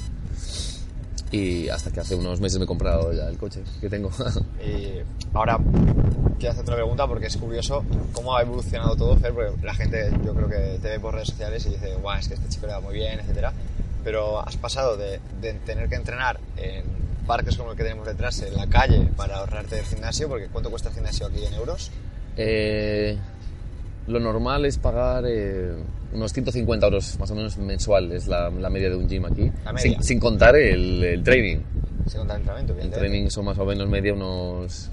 Y 1.32 1.70
hasta 1.70 1.92
que 1.92 2.00
hace 2.00 2.16
unos 2.16 2.42
meses 2.42 2.58
me 2.58 2.64
he 2.64 2.68
comprado 2.68 3.14
ya 3.14 3.28
el 3.28 3.38
coche 3.38 3.62
que 3.80 3.88
tengo. 3.88 4.10
Y 4.66 5.04
ahora 5.34 5.60
quiero 6.40 6.54
hacerte 6.54 6.72
una 6.72 6.78
pregunta 6.78 7.08
porque 7.08 7.28
es 7.28 7.38
curioso 7.38 7.84
cómo 8.14 8.36
ha 8.36 8.42
evolucionado 8.42 8.96
todo, 8.96 9.16
Fer, 9.18 9.34
porque 9.34 9.64
la 9.64 9.76
gente 9.76 10.10
yo 10.26 10.34
creo 10.34 10.50
que 10.50 10.80
te 10.82 10.90
ve 10.90 11.00
por 11.00 11.14
redes 11.14 11.28
sociales 11.28 11.64
y 11.68 11.70
dice, 11.70 11.94
guau, 12.02 12.18
es 12.18 12.28
que 12.28 12.34
este 12.34 12.50
chico 12.50 12.66
le 12.66 12.74
va 12.74 12.80
muy 12.80 12.96
bien, 12.96 13.20
etcétera. 13.20 13.54
Pero 14.04 14.40
has 14.40 14.58
pasado 14.58 14.98
de, 14.98 15.20
de 15.40 15.54
tener 15.54 15.88
que 15.88 15.96
entrenar 15.96 16.40
en 16.58 17.09
parques 17.30 17.56
como 17.58 17.72
el 17.72 17.78
que 17.78 17.84
tenemos 17.84 18.08
detrás, 18.08 18.42
en 18.42 18.56
la 18.56 18.66
calle, 18.68 19.08
para 19.16 19.38
ahorrarte 19.38 19.78
el 19.78 19.86
gimnasio, 19.86 20.28
porque 20.28 20.48
¿cuánto 20.48 20.72
cuesta 20.72 20.90
el 20.90 20.96
gimnasio 20.96 21.28
aquí 21.28 21.46
en 21.46 21.54
euros? 21.54 21.92
Eh, 22.38 23.18
lo 24.08 24.20
normal 24.20 24.66
es 24.66 24.80
pagar 24.80 25.24
eh, 25.28 25.72
unos 26.12 26.34
150 26.34 26.88
euros 26.88 27.20
más 27.20 27.30
o 27.30 27.36
menos 27.36 27.56
mensual, 27.58 28.12
es 28.14 28.26
la, 28.28 28.50
la 28.50 28.70
media 28.72 28.90
de 28.90 28.96
un 28.96 29.08
gym 29.08 29.26
aquí. 29.26 29.52
La 29.64 29.72
media. 29.74 29.92
Sin, 29.94 30.04
sin 30.04 30.20
contar 30.20 30.56
el, 30.56 31.04
el 31.04 31.24
training. 31.24 31.58
Se 32.08 32.18
conta 32.18 32.34
el 32.34 32.40
entrenamiento, 32.40 32.74
El 32.74 32.80
evidentemente. 32.80 32.98
training 32.98 33.30
son 33.30 33.46
más 33.46 33.60
o 33.60 33.66
menos 33.66 33.88
media 33.88 34.14
unos 34.14 34.90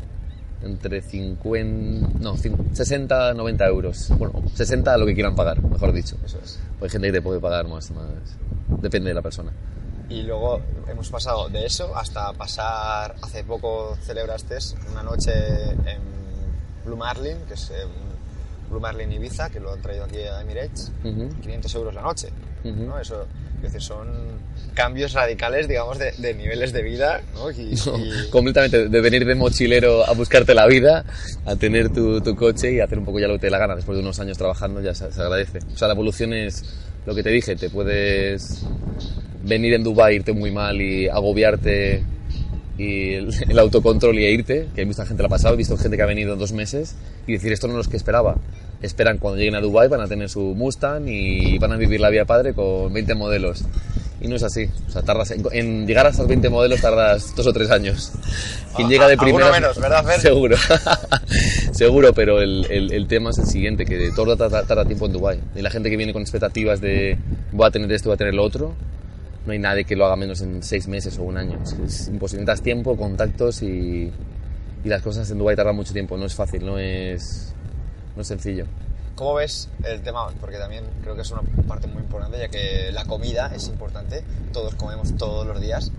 entre 0.62 1.00
50, 1.00 2.18
no, 2.20 2.34
cin- 2.36 2.72
60, 2.74 3.32
90 3.34 3.66
euros. 3.66 4.08
Bueno, 4.18 4.42
60 4.54 4.92
a 4.92 4.98
lo 4.98 5.06
que 5.06 5.14
quieran 5.14 5.34
pagar, 5.34 5.62
mejor 5.62 5.92
dicho. 5.92 6.16
Eso 6.24 6.38
es. 6.44 6.58
Hay 6.82 6.88
gente 6.90 7.06
que 7.08 7.12
te 7.12 7.22
puede 7.22 7.40
pagar 7.40 7.66
más, 7.66 7.90
más. 7.92 8.04
Depende 8.82 9.08
de 9.08 9.14
la 9.14 9.22
persona. 9.22 9.52
Y 10.08 10.22
luego 10.22 10.60
hemos 10.88 11.08
pasado 11.10 11.48
de 11.48 11.66
eso 11.66 11.96
hasta 11.96 12.32
pasar, 12.32 13.16
hace 13.22 13.42
poco 13.42 13.96
celebraste 14.04 14.56
una 14.92 15.02
noche 15.02 15.32
en 15.32 15.98
Blue 16.84 16.96
Marlin, 16.96 17.38
que 17.48 17.54
es 17.54 17.70
eh, 17.70 17.84
Blue 18.70 18.78
Marlin 18.80 19.10
Ibiza, 19.12 19.50
que 19.50 19.58
lo 19.58 19.72
han 19.72 19.82
traído 19.82 20.04
aquí 20.04 20.18
a 20.18 20.40
Emirates, 20.40 20.92
Ujú. 21.04 21.28
500 21.42 21.74
euros 21.74 21.94
la 21.94 22.02
noche. 22.02 22.28
Ujú. 22.62 22.82
¿no? 22.84 22.98
Eso, 23.00 23.26
es 23.56 23.62
decir, 23.62 23.82
son 23.82 24.06
cambios 24.74 25.12
radicales, 25.12 25.66
digamos, 25.66 25.98
de, 25.98 26.12
de 26.12 26.34
niveles 26.34 26.72
de 26.72 26.82
vida. 26.82 27.20
¿no? 27.34 27.50
Y, 27.50 27.74
y- 27.74 28.30
Completamente, 28.30 28.88
de 28.88 29.00
venir 29.00 29.24
de 29.26 29.34
mochilero 29.34 30.06
a 30.06 30.12
buscarte 30.12 30.54
la 30.54 30.66
vida, 30.68 31.04
a 31.46 31.56
tener 31.56 31.92
tu, 31.92 32.20
tu 32.20 32.36
coche 32.36 32.72
y 32.72 32.78
hacer 32.80 32.98
un 33.00 33.04
poco 33.04 33.18
ya 33.18 33.26
lo 33.26 33.34
que 33.34 33.40
te 33.40 33.46
dé 33.46 33.50
la 33.50 33.58
gana. 33.58 33.74
Después 33.74 33.96
de 33.96 34.02
unos 34.04 34.20
años 34.20 34.38
trabajando 34.38 34.80
ya 34.80 34.94
se, 34.94 35.10
se 35.10 35.20
agradece. 35.20 35.58
O 35.74 35.76
sea, 35.76 35.88
la 35.88 35.94
evolución 35.94 36.32
es 36.32 36.62
lo 37.06 37.12
que 37.14 37.24
te 37.24 37.30
dije, 37.30 37.56
te 37.56 37.70
puedes 37.70 38.62
venir 39.46 39.74
en 39.74 39.84
Dubai, 39.84 40.16
irte 40.16 40.32
muy 40.32 40.50
mal 40.50 40.80
y 40.80 41.08
agobiarte 41.08 42.02
y 42.78 43.14
el, 43.14 43.30
el 43.48 43.58
autocontrol 43.58 44.18
y 44.18 44.24
e 44.24 44.32
irte, 44.32 44.68
que 44.74 44.82
hay 44.82 44.86
mucha 44.86 45.06
gente 45.06 45.22
la 45.22 45.28
ha 45.28 45.30
pasado, 45.30 45.54
he 45.54 45.56
visto 45.56 45.76
gente 45.76 45.96
que 45.96 46.02
ha 46.02 46.06
venido 46.06 46.34
en 46.34 46.38
dos 46.38 46.52
meses 46.52 46.96
y 47.26 47.32
decir 47.32 47.52
esto 47.52 47.68
no 47.68 47.78
es 47.78 47.86
lo 47.86 47.90
que 47.90 47.96
esperaba. 47.96 48.36
Esperan 48.82 49.18
cuando 49.18 49.38
lleguen 49.38 49.54
a 49.54 49.60
Dubai 49.60 49.88
van 49.88 50.00
a 50.00 50.06
tener 50.06 50.28
su 50.28 50.40
Mustang 50.40 51.08
y 51.08 51.58
van 51.58 51.72
a 51.72 51.76
vivir 51.76 52.00
la 52.00 52.10
vida 52.10 52.24
padre 52.24 52.52
con 52.52 52.92
20 52.92 53.14
modelos. 53.14 53.64
Y 54.20 54.28
no 54.28 54.36
es 54.36 54.42
así. 54.42 54.68
O 54.86 54.90
sea, 54.90 55.02
tardas 55.02 55.30
en, 55.30 55.42
en 55.52 55.86
llegar 55.86 56.06
a 56.06 56.10
estos 56.10 56.26
20 56.26 56.48
modelos 56.48 56.80
tardas 56.80 57.34
dos 57.36 57.46
o 57.46 57.52
tres 57.52 57.70
años. 57.70 58.12
Quien 58.74 58.88
llega 58.88 59.08
de 59.08 59.16
primera 59.16 59.50
menos, 59.50 59.78
¿verdad, 59.78 60.04
Fer? 60.04 60.20
Seguro. 60.20 60.56
Seguro, 61.72 62.12
pero 62.12 62.40
el, 62.40 62.66
el, 62.70 62.92
el 62.92 63.06
tema 63.06 63.30
es 63.30 63.38
el 63.38 63.46
siguiente, 63.46 63.84
que 63.84 64.10
todo 64.14 64.36
tarda, 64.36 64.62
tarda 64.64 64.84
tiempo 64.84 65.06
en 65.06 65.12
Dubai. 65.12 65.40
Y 65.54 65.62
la 65.62 65.70
gente 65.70 65.90
que 65.90 65.96
viene 65.96 66.12
con 66.12 66.22
expectativas 66.22 66.80
de 66.80 67.18
voy 67.52 67.66
a 67.66 67.70
tener 67.70 67.90
esto, 67.92 68.08
voy 68.08 68.14
a 68.14 68.18
tener 68.18 68.34
lo 68.34 68.42
otro, 68.42 68.74
no 69.46 69.52
hay 69.52 69.58
nadie 69.58 69.84
que 69.84 69.96
lo 69.96 70.04
haga 70.06 70.16
menos 70.16 70.40
en 70.42 70.62
seis 70.62 70.88
meses 70.88 71.18
o 71.18 71.22
un 71.22 71.36
año. 71.38 71.58
Es, 71.62 71.72
es 71.72 72.08
imposible. 72.08 72.42
Necesitas 72.42 72.62
tiempo, 72.62 72.96
contactos 72.96 73.62
y, 73.62 74.12
y 74.84 74.88
las 74.88 75.02
cosas 75.02 75.30
en 75.30 75.38
Dubai 75.38 75.56
tardan 75.56 75.76
mucho 75.76 75.92
tiempo. 75.92 76.16
No 76.16 76.26
es 76.26 76.34
fácil, 76.34 76.66
no 76.66 76.78
es, 76.78 77.54
no 78.14 78.22
es 78.22 78.28
sencillo. 78.28 78.66
¿Cómo 79.14 79.34
ves 79.34 79.70
el 79.84 80.02
tema? 80.02 80.28
Porque 80.40 80.58
también 80.58 80.84
creo 81.02 81.14
que 81.14 81.22
es 81.22 81.30
una 81.30 81.40
parte 81.66 81.86
muy 81.86 82.02
importante, 82.02 82.38
ya 82.38 82.48
que 82.48 82.90
la 82.92 83.04
comida 83.06 83.50
es 83.54 83.66
importante. 83.68 84.22
Todos 84.52 84.74
comemos 84.74 85.16
todos 85.16 85.46
los 85.46 85.58
días, 85.60 85.90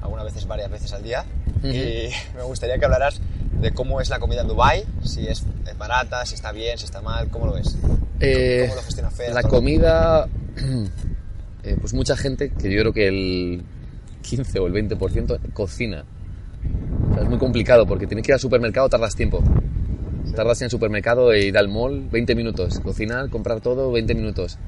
algunas 0.00 0.24
veces 0.24 0.46
varias 0.46 0.70
veces 0.70 0.92
al 0.92 1.02
día. 1.02 1.24
Ujú. 1.58 1.68
Y 1.68 2.10
me 2.36 2.42
gustaría 2.42 2.78
que 2.78 2.84
hablaras 2.84 3.20
de 3.60 3.72
cómo 3.72 4.00
es 4.00 4.10
la 4.10 4.18
comida 4.18 4.42
en 4.42 4.48
Dubai, 4.48 4.84
si 5.04 5.26
es, 5.26 5.44
barata, 5.76 6.24
si 6.24 6.34
está 6.34 6.52
bien, 6.52 6.78
si 6.78 6.84
está 6.84 7.00
mal, 7.00 7.28
¿cómo 7.30 7.46
lo 7.46 7.54
ves? 7.54 7.76
Eh, 8.20 8.66
¿Cómo 8.68 8.76
lo 8.76 8.82
gestiona 8.82 9.10
Fer? 9.10 9.34
la 9.34 9.42
comida, 9.42 10.28
eh, 11.64 11.76
pues 11.80 11.94
mucha 11.94 12.16
gente, 12.16 12.50
que 12.50 12.70
yo 12.70 12.80
creo 12.80 12.92
que 12.92 13.08
el 13.08 13.62
15 14.22 14.58
o 14.58 14.66
el 14.66 14.72
20% 14.72 15.52
cocina. 15.52 16.04
O 17.10 17.14
sea, 17.14 17.22
es 17.22 17.28
muy 17.28 17.38
complicado 17.38 17.86
porque 17.86 18.06
tienes 18.06 18.24
que 18.24 18.32
ir 18.32 18.34
al 18.34 18.40
supermercado, 18.40 18.88
tardas 18.88 19.14
tiempo. 19.14 19.42
Tardas 20.34 20.60
en 20.62 20.66
el 20.66 20.70
supermercado 20.70 21.32
e 21.32 21.46
ir 21.46 21.58
al 21.58 21.68
mall 21.68 22.08
20 22.10 22.34
minutos. 22.34 22.80
Cocinar, 22.80 23.28
comprar 23.28 23.60
todo, 23.60 23.92
20 23.92 24.14
minutos. 24.14 24.58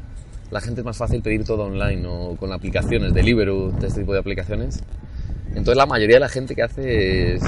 La 0.50 0.60
gente 0.60 0.82
es 0.82 0.84
más 0.84 0.96
fácil 0.96 1.22
pedir 1.22 1.44
todo 1.44 1.64
online 1.64 2.06
o 2.06 2.36
con 2.36 2.52
aplicaciones, 2.52 3.14
Deliveroo, 3.14 3.72
de 3.72 3.86
este 3.86 4.00
tipo 4.00 4.12
de 4.12 4.18
aplicaciones. 4.18 4.82
Entonces 5.48 5.76
la 5.76 5.86
mayoría 5.86 6.16
de 6.16 6.20
la 6.20 6.28
gente 6.28 6.54
que 6.54 6.62
hace 6.62 7.34
es 7.34 7.42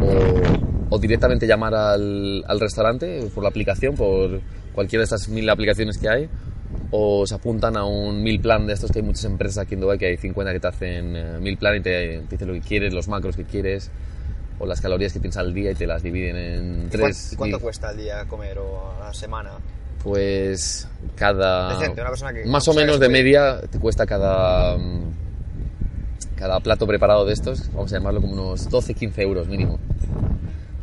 o, 0.00 0.94
o 0.94 0.98
directamente 0.98 1.46
llamar 1.46 1.74
al, 1.74 2.44
al 2.46 2.60
restaurante 2.60 3.28
por 3.34 3.42
la 3.42 3.48
aplicación, 3.48 3.94
por 3.94 4.40
cualquiera 4.72 5.00
de 5.00 5.04
estas 5.04 5.28
mil 5.28 5.48
aplicaciones 5.50 5.98
que 5.98 6.08
hay, 6.08 6.28
o 6.90 7.26
se 7.26 7.34
apuntan 7.34 7.76
a 7.76 7.84
un 7.84 8.22
mil 8.22 8.40
plan 8.40 8.66
de 8.66 8.72
estos 8.74 8.90
que 8.92 9.00
hay 9.00 9.04
muchas 9.04 9.24
empresas 9.24 9.58
aquí 9.64 9.74
en 9.74 9.80
Dubai 9.80 9.98
que 9.98 10.06
hay 10.06 10.16
50 10.16 10.52
que 10.52 10.60
te 10.60 10.66
hacen 10.68 11.16
eh, 11.16 11.38
mil 11.40 11.56
plan 11.56 11.76
y 11.76 11.80
te, 11.80 12.18
te 12.20 12.26
dicen 12.30 12.48
lo 12.48 12.54
que 12.54 12.60
quieres, 12.60 12.92
los 12.94 13.08
macros 13.08 13.36
que 13.36 13.44
quieres 13.44 13.90
o 14.58 14.66
las 14.66 14.80
calorías 14.80 15.12
que 15.12 15.20
tienes 15.20 15.36
al 15.36 15.52
día 15.52 15.70
y 15.72 15.74
te 15.74 15.86
las 15.86 16.02
dividen 16.02 16.36
en 16.36 16.74
¿Y 16.74 16.78
cuán- 16.80 16.90
tres. 16.90 17.32
¿Y 17.32 17.36
cuánto 17.36 17.60
cuesta 17.60 17.88
al 17.90 17.96
día 17.96 18.24
comer 18.26 18.58
o 18.58 18.92
a 19.00 19.06
la 19.06 19.14
semana? 19.14 19.50
Pues 20.02 20.88
cada... 21.16 21.76
Decente, 21.76 22.00
una 22.00 22.10
persona 22.10 22.32
que- 22.32 22.44
más 22.46 22.66
o 22.68 22.74
menos 22.74 22.98
de 23.00 23.08
media 23.08 23.60
te 23.70 23.78
cuesta 23.78 24.06
cada... 24.06 24.76
mm, 24.78 25.02
Cada 26.36 26.60
plato 26.60 26.86
preparado 26.86 27.24
de 27.24 27.32
estos, 27.32 27.70
vamos 27.72 27.92
a 27.92 27.96
llamarlo 27.96 28.20
como 28.20 28.34
unos 28.34 28.70
12-15 28.70 29.18
euros 29.22 29.48
mínimo. 29.48 29.78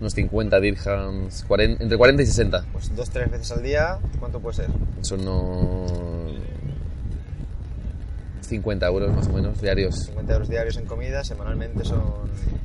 Unos 0.04 0.16
50 0.16 0.60
dirhams, 0.60 1.46
40 1.48 1.82
entre 1.84 1.98
40 1.98 2.24
y 2.24 2.26
60. 2.26 2.66
Pues 2.74 2.94
dos, 2.94 3.10
tres 3.10 3.32
veces 3.32 3.50
al 3.54 3.64
día, 3.64 4.00
¿cuánto 4.20 4.42
puede 4.42 4.58
ser? 4.58 4.68
Son 5.00 5.22
unos 5.22 5.94
50 8.42 8.86
euros 8.86 9.16
más 9.16 9.28
o 9.28 9.32
menos 9.32 9.62
diarios. 9.62 9.96
50 10.08 10.34
euros 10.34 10.50
diarios 10.50 10.76
en 10.76 10.86
comida, 10.88 11.24
semanalmente 11.24 11.86
son... 11.86 12.04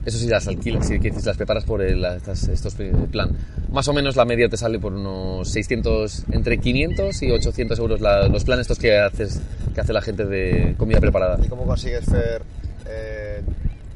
Eso 0.05 0.19
sí 0.19 0.27
las 0.27 0.49
alquilas, 0.49 0.89
si 0.89 0.99
quieres, 0.99 1.25
las 1.25 1.37
preparas 1.37 1.63
por 1.63 1.81
el, 1.81 2.05
estas- 2.05 2.49
estos 2.49 2.75
eh, 2.81 2.93
plan. 3.13 3.31
Más 3.71 3.87
o 3.87 3.93
menos 3.93 4.17
la 4.17 4.25
media 4.25 4.49
te 4.49 4.57
sale 4.57 4.81
por 4.81 4.93
unos 4.95 5.49
600, 5.49 6.25
entre 6.33 6.59
500 6.59 7.23
y 7.23 7.31
800 7.31 7.79
euros 7.79 8.01
la- 8.01 8.27
los 8.27 8.43
planes 8.43 8.63
estos 8.63 8.81
que, 8.81 8.99
haces, 8.99 9.41
que 9.77 9.81
hace 9.81 9.93
la 9.93 10.03
gente 10.03 10.25
de 10.25 10.75
comida 10.77 10.99
preparada. 10.99 11.39
¿Y 11.41 11.47
cómo 11.49 11.67
consigues, 11.67 12.05
Fer, 12.05 12.43
eh, 12.89 13.43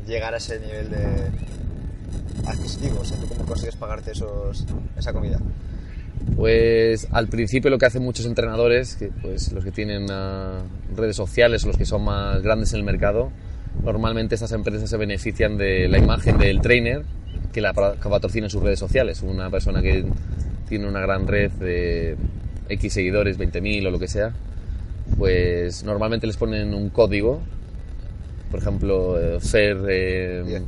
llegar 0.06 0.32
a 0.32 0.36
ese 0.36 0.60
nivel 0.60 0.90
de 0.90 1.02
adquisitivo? 2.46 3.00
O 3.00 3.04
sea, 3.04 3.16
¿tú 3.18 3.26
cómo 3.28 3.44
consigues 3.44 3.76
pagarte 3.76 4.12
esos, 4.12 4.66
esa 4.96 5.12
comida? 5.12 5.38
Pues 6.36 7.08
al 7.10 7.28
principio 7.28 7.70
lo 7.70 7.78
que 7.78 7.86
hacen 7.86 8.02
muchos 8.02 8.26
entrenadores, 8.26 8.96
que, 8.96 9.08
pues 9.08 9.52
los 9.52 9.64
que 9.64 9.70
tienen 9.70 10.06
ah, 10.10 10.62
redes 10.96 11.16
sociales 11.16 11.64
los 11.64 11.76
que 11.76 11.84
son 11.84 12.04
más 12.04 12.42
grandes 12.42 12.72
en 12.72 12.78
el 12.78 12.84
mercado, 12.84 13.30
normalmente 13.82 14.34
estas 14.34 14.52
empresas 14.52 14.88
se 14.88 14.96
benefician 14.96 15.56
de 15.56 15.88
la 15.88 15.98
imagen 15.98 16.38
del 16.38 16.60
trainer 16.60 17.02
que 17.52 17.60
la 17.60 17.72
que 17.72 18.08
patrocina 18.08 18.46
en 18.46 18.50
sus 18.50 18.62
redes 18.62 18.78
sociales. 18.78 19.22
Una 19.22 19.50
persona 19.50 19.82
que 19.82 20.04
tiene 20.68 20.88
una 20.88 21.00
gran 21.00 21.26
red 21.26 21.50
de 21.52 22.16
X 22.68 22.92
seguidores, 22.92 23.38
20.000 23.38 23.86
o 23.86 23.90
lo 23.90 23.98
que 23.98 24.08
sea, 24.08 24.32
pues 25.18 25.84
normalmente 25.84 26.26
les 26.26 26.36
ponen 26.36 26.72
un 26.72 26.88
código, 26.88 27.42
por 28.50 28.60
ejemplo, 28.60 29.20
eh, 29.20 29.40
FER 29.40 29.76
eh, 29.88 30.62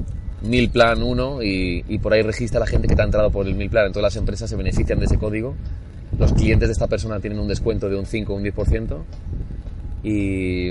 1000 0.44 0.70
plan 0.70 1.02
1 1.02 1.42
y, 1.42 1.84
y 1.88 1.98
por 1.98 2.12
ahí 2.12 2.22
registra 2.22 2.60
la 2.60 2.66
gente 2.66 2.88
que 2.88 2.96
te 2.96 3.02
ha 3.02 3.04
entrado 3.04 3.30
por 3.30 3.46
el 3.46 3.54
1000 3.54 3.70
plan. 3.70 3.86
Entonces 3.86 4.02
las 4.02 4.16
empresas 4.16 4.50
se 4.50 4.56
benefician 4.56 4.98
de 4.98 5.06
ese 5.06 5.18
código. 5.18 5.54
Los 6.18 6.32
clientes 6.32 6.68
de 6.68 6.72
esta 6.72 6.86
persona 6.86 7.20
tienen 7.20 7.38
un 7.38 7.48
descuento 7.48 7.88
de 7.88 7.96
un 7.96 8.06
5 8.06 8.32
o 8.32 8.36
un 8.36 8.44
10% 8.44 8.98
y, 10.04 10.68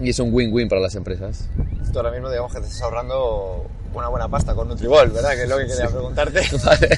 y 0.00 0.08
es 0.08 0.18
un 0.18 0.32
win-win 0.32 0.68
para 0.68 0.80
las 0.80 0.94
empresas. 0.94 1.48
Tú 1.92 1.98
ahora 1.98 2.10
mismo 2.10 2.28
digamos 2.28 2.52
que 2.52 2.60
te 2.60 2.66
estás 2.66 2.82
ahorrando 2.82 3.66
una 3.94 4.08
buena 4.08 4.28
pasta 4.28 4.54
con 4.54 4.68
Nutribol, 4.68 5.08
¿verdad? 5.10 5.34
Que 5.36 5.42
es 5.44 5.48
lo 5.48 5.58
que 5.58 5.66
quería 5.66 5.88
preguntarte. 5.88 6.40
Vale, 6.64 6.88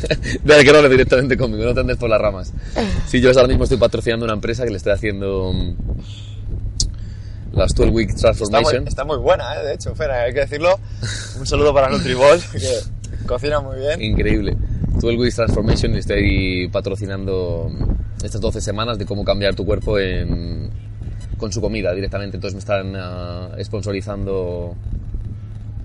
Vale, 0.44 0.64
que 0.64 0.72
no 0.72 0.78
hable 0.78 0.88
directamente 0.88 1.36
conmigo, 1.36 1.64
no 1.64 1.74
te 1.74 1.80
andes 1.80 1.96
por 1.98 2.08
las 2.08 2.20
ramas. 2.20 2.52
Sí, 3.06 3.20
yo 3.20 3.30
ahora 3.30 3.46
mismo 3.46 3.64
estoy 3.64 3.78
patrocinando 3.78 4.24
una 4.24 4.34
empresa 4.34 4.64
que 4.64 4.70
le 4.70 4.78
estoy 4.78 4.92
haciendo 4.92 5.52
las 7.56 7.74
12 7.74 7.90
Week 7.90 8.10
Está 8.10 8.28
muy, 8.32 8.36
Transformation. 8.38 8.88
está 8.88 9.04
muy 9.04 9.16
buena, 9.18 9.54
¿eh? 9.60 9.64
de 9.64 9.74
hecho, 9.74 9.94
Fer, 9.94 10.10
hay 10.10 10.32
que 10.32 10.40
decirlo. 10.40 10.78
Un 11.38 11.46
saludo 11.46 11.72
para 11.74 11.88
Nutribol, 11.88 12.38
que 12.52 13.26
cocina 13.26 13.60
muy 13.60 13.78
bien. 13.78 14.00
Increíble. 14.02 14.56
12 15.00 15.16
Weeks 15.16 15.36
Transformation 15.36 15.94
estoy 15.96 16.68
patrocinando 16.72 17.70
estas 18.22 18.40
12 18.40 18.60
semanas 18.60 18.98
de 18.98 19.04
cómo 19.06 19.24
cambiar 19.24 19.54
tu 19.54 19.64
cuerpo 19.66 19.98
en- 19.98 20.70
con 21.36 21.52
su 21.52 21.60
comida 21.60 21.92
directamente. 21.92 22.36
Entonces 22.36 22.54
me 22.54 22.60
están 22.60 22.94
ah, 22.96 23.50
sponsorizando 23.62 24.74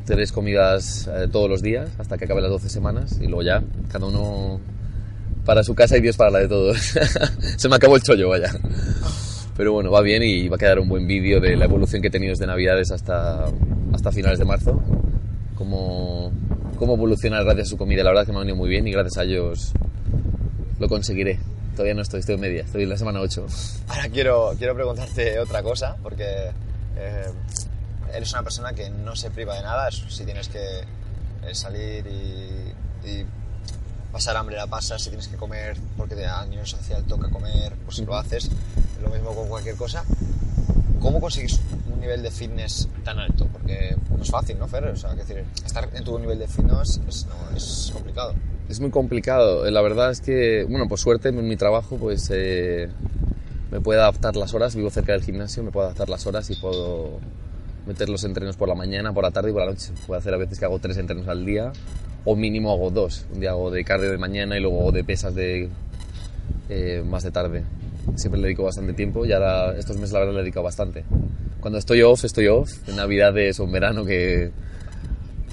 tres 0.05 0.31
comidas 0.31 1.07
eh, 1.13 1.27
todos 1.31 1.49
los 1.49 1.61
días 1.61 1.89
hasta 1.99 2.17
que 2.17 2.25
acabe 2.25 2.41
las 2.41 2.51
12 2.51 2.69
semanas 2.69 3.17
y 3.21 3.25
luego 3.27 3.43
ya 3.43 3.61
cada 3.91 4.05
uno 4.07 4.59
para 5.45 5.63
su 5.63 5.73
casa 5.75 5.97
y 5.97 6.01
Dios 6.01 6.15
para 6.17 6.31
la 6.31 6.39
de 6.39 6.47
todos. 6.47 6.77
Se 7.57 7.67
me 7.69 7.75
acabó 7.75 7.95
el 7.97 8.01
chollo, 8.01 8.29
vaya. 8.29 8.49
Pero 9.61 9.73
bueno, 9.73 9.91
va 9.91 10.01
bien 10.01 10.23
y 10.23 10.47
va 10.47 10.55
a 10.55 10.57
quedar 10.57 10.79
un 10.79 10.89
buen 10.89 11.05
vídeo 11.05 11.39
de 11.39 11.55
la 11.55 11.65
evolución 11.65 12.01
que 12.01 12.07
he 12.07 12.09
tenido 12.09 12.31
desde 12.31 12.47
Navidades 12.47 12.89
hasta, 12.89 13.45
hasta 13.93 14.11
finales 14.11 14.39
de 14.39 14.45
marzo. 14.45 14.81
Cómo, 15.53 16.31
cómo 16.79 16.95
evolucionar 16.95 17.43
gracias 17.43 17.67
a 17.67 17.69
su 17.69 17.77
comida. 17.77 18.01
La 18.03 18.09
verdad 18.09 18.23
es 18.23 18.25
que 18.25 18.31
me 18.31 18.39
ha 18.39 18.41
venido 18.41 18.55
muy 18.55 18.67
bien 18.67 18.87
y 18.87 18.91
gracias 18.91 19.19
a 19.19 19.23
ellos 19.23 19.71
lo 20.79 20.89
conseguiré. 20.89 21.37
Todavía 21.75 21.93
no 21.93 22.01
estoy, 22.01 22.21
estoy 22.21 22.33
en 22.33 22.41
media, 22.41 22.63
estoy 22.63 22.81
en 22.81 22.89
la 22.89 22.97
semana 22.97 23.21
8. 23.21 23.45
Ahora 23.89 24.09
quiero, 24.09 24.55
quiero 24.57 24.73
preguntarte 24.73 25.37
otra 25.37 25.61
cosa, 25.61 25.95
porque 26.01 26.25
eh, 26.97 27.31
eres 28.15 28.33
una 28.33 28.41
persona 28.41 28.73
que 28.73 28.89
no 28.89 29.15
se 29.15 29.29
priva 29.29 29.57
de 29.57 29.61
nada. 29.61 29.91
Si 29.91 30.25
tienes 30.25 30.49
que 30.49 30.57
eh, 30.57 31.53
salir 31.53 32.03
y 32.07 33.25
pasar 34.11 34.35
hambre 34.37 34.55
la 34.55 34.67
pasas, 34.67 35.01
si 35.01 35.09
tienes 35.09 35.27
que 35.27 35.37
comer 35.37 35.77
porque 35.97 36.15
te- 36.15 36.25
a 36.25 36.45
nivel 36.45 36.65
social 36.67 37.03
toca 37.05 37.29
comer, 37.29 37.73
pues 37.85 37.99
lo 37.99 38.15
haces. 38.15 38.49
Lo 39.01 39.09
mismo 39.09 39.33
con 39.33 39.47
cualquier 39.47 39.75
cosa. 39.75 40.03
¿Cómo 40.99 41.19
consigues 41.19 41.59
un 41.91 41.99
nivel 41.99 42.21
de 42.21 42.29
fitness 42.29 42.87
tan 43.03 43.17
alto? 43.19 43.47
Porque 43.51 43.95
no 44.15 44.21
es 44.21 44.29
fácil, 44.29 44.59
¿no, 44.59 44.67
Fer? 44.67 44.85
O 44.85 44.95
sea, 44.95 45.11
que 45.11 45.23
decir, 45.23 45.43
estar 45.65 45.89
en 45.93 46.03
tu 46.03 46.19
nivel 46.19 46.37
de 46.37 46.47
fitness 46.47 47.01
es, 47.07 47.25
no, 47.25 47.57
es 47.57 47.89
complicado. 47.93 48.33
Es 48.69 48.79
muy 48.79 48.91
complicado. 48.91 49.69
La 49.69 49.81
verdad 49.81 50.11
es 50.11 50.21
que, 50.21 50.65
bueno, 50.69 50.87
por 50.87 50.99
suerte 50.99 51.29
en 51.29 51.47
mi 51.47 51.57
trabajo 51.57 51.97
pues 51.97 52.29
eh, 52.31 52.89
me 53.71 53.81
puedo 53.81 53.99
adaptar 54.01 54.35
las 54.35 54.53
horas. 54.53 54.75
Vivo 54.75 54.91
cerca 54.91 55.13
del 55.13 55.23
gimnasio, 55.23 55.63
me 55.63 55.71
puedo 55.71 55.87
adaptar 55.87 56.09
las 56.09 56.27
horas 56.27 56.49
y 56.51 56.55
puedo 56.55 57.19
meter 57.85 58.09
los 58.09 58.23
entrenos 58.23 58.57
por 58.57 58.69
la 58.69 58.75
mañana, 58.75 59.13
por 59.13 59.23
la 59.23 59.31
tarde 59.31 59.49
y 59.49 59.53
por 59.53 59.61
la 59.61 59.71
noche. 59.71 59.91
Puedo 60.07 60.19
hacer 60.19 60.33
a 60.33 60.37
veces 60.37 60.59
que 60.59 60.65
hago 60.65 60.79
tres 60.79 60.97
entrenos 60.97 61.27
al 61.27 61.45
día 61.45 61.71
o 62.25 62.35
mínimo 62.35 62.71
hago 62.71 62.91
dos. 62.91 63.25
Un 63.33 63.39
día 63.39 63.51
hago 63.51 63.71
de 63.71 63.83
cardio 63.83 64.11
de 64.11 64.17
mañana 64.17 64.57
y 64.57 64.61
luego 64.61 64.91
de 64.91 65.03
pesas 65.03 65.33
de 65.35 65.69
eh, 66.69 67.03
más 67.05 67.23
de 67.23 67.31
tarde. 67.31 67.63
Siempre 68.15 68.39
le 68.39 68.47
dedico 68.47 68.63
bastante 68.63 68.93
tiempo 68.93 69.25
y 69.25 69.31
ahora 69.31 69.77
estos 69.77 69.97
meses 69.97 70.13
la 70.13 70.19
verdad 70.19 70.33
le 70.33 70.39
he 70.39 70.43
dedicado 70.43 70.63
bastante. 70.63 71.03
Cuando 71.59 71.77
estoy 71.77 72.01
off, 72.01 72.25
estoy 72.25 72.47
off. 72.47 72.71
En 72.87 72.95
Navidades 72.95 73.59
o 73.59 73.65
en 73.65 73.71
verano 73.71 74.03
que, 74.05 74.51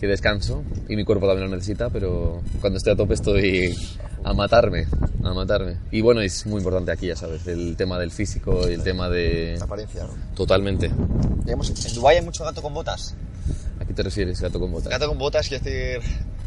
que 0.01 0.07
descanso 0.07 0.63
y 0.89 0.97
mi 0.97 1.05
cuerpo 1.05 1.27
también 1.27 1.51
lo 1.51 1.57
necesita, 1.57 1.91
pero 1.91 2.41
cuando 2.61 2.77
estoy 2.79 2.93
a 2.93 2.97
tope 2.97 3.15
estoy 3.15 3.77
a 4.25 4.33
matarme, 4.33 4.87
a 5.25 5.33
matarme. 5.35 5.77
Y 5.91 6.01
bueno, 6.01 6.21
es 6.21 6.47
muy 6.47 6.59
importante 6.59 6.93
aquí, 6.93 7.07
ya 7.09 7.17
sabes, 7.17 7.47
el 7.47 7.77
tema 7.77 7.99
del 7.99 8.11
físico 8.11 8.69
y 8.69 8.75
el 8.75 8.83
tema 8.83 9.09
de... 9.09 9.57
La 9.59 9.65
apariencia, 9.65 10.05
¿no? 10.05 10.11
Totalmente. 10.35 10.91
Digamos, 11.45 11.71
en 11.87 11.95
Dubái 11.95 12.17
hay 12.17 12.25
mucho 12.25 12.45
gato 12.45 12.63
con 12.63 12.75
botas. 12.75 13.15
¿A 13.81 13.85
qué 13.85 13.93
te 13.95 14.03
refieres, 14.03 14.41
gato 14.41 14.61
con 14.61 14.71
botas? 14.73 14.89
Gato 14.91 15.09
con 15.09 15.19
botas 15.19 15.49
quiere 15.49 15.65
decir 15.65 16.01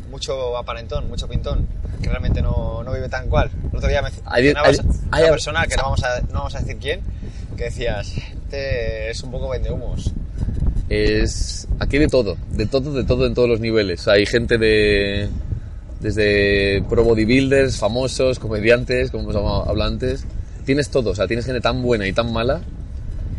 mucho 0.09 0.57
aparentón, 0.57 1.07
mucho 1.07 1.27
pintón, 1.27 1.67
que 2.01 2.09
realmente 2.09 2.41
no, 2.41 2.83
no 2.83 2.91
vive 2.93 3.07
tan 3.09 3.29
cual. 3.29 3.49
El 3.71 3.77
otro 3.77 3.89
día 3.89 4.01
me 4.01 4.09
mencionabas 4.11 4.79
hay- 5.11 5.23
una 5.23 5.31
persona 5.31 5.65
que 5.67 5.75
no 5.77 5.83
vamos, 5.83 6.03
a, 6.03 6.19
no 6.21 6.33
vamos 6.33 6.55
a 6.55 6.59
decir 6.59 6.77
quién, 6.77 7.01
que 7.57 7.65
decías, 7.65 8.13
este 8.17 9.09
es 9.09 9.23
un 9.23 9.31
poco 9.31 9.49
vendehumos. 9.49 10.11
Es 10.93 11.69
aquí 11.79 11.99
de 11.99 12.09
todo, 12.09 12.35
de 12.51 12.65
todo, 12.65 12.91
de 12.91 13.05
todo 13.05 13.25
en 13.25 13.33
todos 13.33 13.47
los 13.47 13.61
niveles. 13.61 14.09
Hay 14.09 14.25
gente 14.25 14.57
de 14.57 15.29
desde 16.01 16.83
pro 16.89 17.05
bodybuilders, 17.05 17.77
famosos, 17.77 18.39
comediantes, 18.39 19.09
como 19.09 19.31
hemos 19.31 19.67
hablado 19.69 19.89
antes. 19.89 20.25
Tienes 20.65 20.89
todo, 20.89 21.11
o 21.11 21.15
sea, 21.15 21.27
tienes 21.27 21.45
gente 21.45 21.61
tan 21.61 21.81
buena 21.81 22.05
y 22.09 22.11
tan 22.11 22.33
mala 22.33 22.59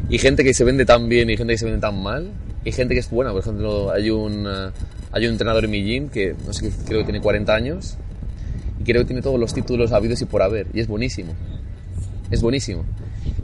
y 0.09 0.17
gente 0.17 0.45
que 0.45 0.55
se 0.55 0.65
vende 0.65 0.87
tan 0.87 1.11
bien 1.11 1.29
y 1.29 1.37
gente 1.37 1.53
que 1.53 1.59
se 1.59 1.67
vende 1.67 1.83
tan 1.83 2.03
mal 2.03 2.31
y 2.65 2.73
gente 2.73 2.95
que 2.95 3.01
es 3.01 3.11
buena. 3.11 3.33
Por 3.33 3.43
ejemplo, 3.43 3.93
hay 3.93 4.09
un 4.09 4.47
eh, 4.47 4.71
hay 5.13 5.27
un 5.27 5.33
entrenador 5.33 5.67
en 5.67 5.73
mi 5.73 5.83
gym 5.83 6.09
que 6.09 6.35
no 6.47 6.55
sé, 6.55 6.73
creo 6.87 7.01
que 7.01 7.05
tiene 7.05 7.21
40 7.21 7.55
años 7.55 7.99
y 8.81 8.85
creo 8.85 9.03
que 9.03 9.09
tiene 9.09 9.21
todos 9.21 9.39
los 9.39 9.53
títulos 9.53 9.93
habidos 9.93 10.23
y 10.23 10.25
por 10.25 10.41
haber 10.41 10.69
y 10.73 10.81
es 10.81 10.89
buenísimo. 10.89 11.35
Es 12.31 12.41
buenísimo. 12.41 12.87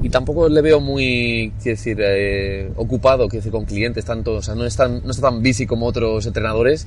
Y 0.02 0.11
tampoco 0.11 0.49
le 0.49 0.61
veo 0.61 0.80
muy, 0.80 1.52
quiero 1.62 1.76
decir, 1.76 1.99
eh, 2.00 2.70
ocupado 2.76 3.28
quiero 3.28 3.40
decir, 3.40 3.52
con 3.52 3.64
clientes, 3.64 4.04
tanto, 4.04 4.35
o 4.35 4.42
sea, 4.42 4.54
no, 4.54 4.64
es 4.64 4.76
tan, 4.76 5.02
no 5.04 5.11
está 5.11 5.28
tan 5.28 5.42
busy 5.42 5.66
como 5.66 5.87
otros 5.87 6.25
entrenadores, 6.26 6.87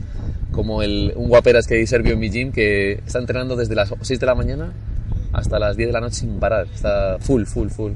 como 0.51 0.81
el, 0.81 1.13
un 1.15 1.27
guaperas 1.27 1.67
que 1.67 1.75
hay 1.75 1.87
serbio 1.87 2.13
en 2.13 2.19
mi 2.19 2.29
gym 2.29 2.51
que 2.51 2.93
está 3.05 3.19
entrenando 3.19 3.55
desde 3.55 3.75
las 3.75 3.93
6 4.01 4.19
de 4.19 4.25
la 4.25 4.35
mañana 4.35 4.73
hasta 5.33 5.59
las 5.59 5.77
10 5.77 5.89
de 5.89 5.93
la 5.93 6.01
noche 6.01 6.15
sin 6.15 6.39
parar. 6.39 6.67
Está 6.73 7.17
full, 7.19 7.43
full, 7.43 7.69
full. 7.69 7.91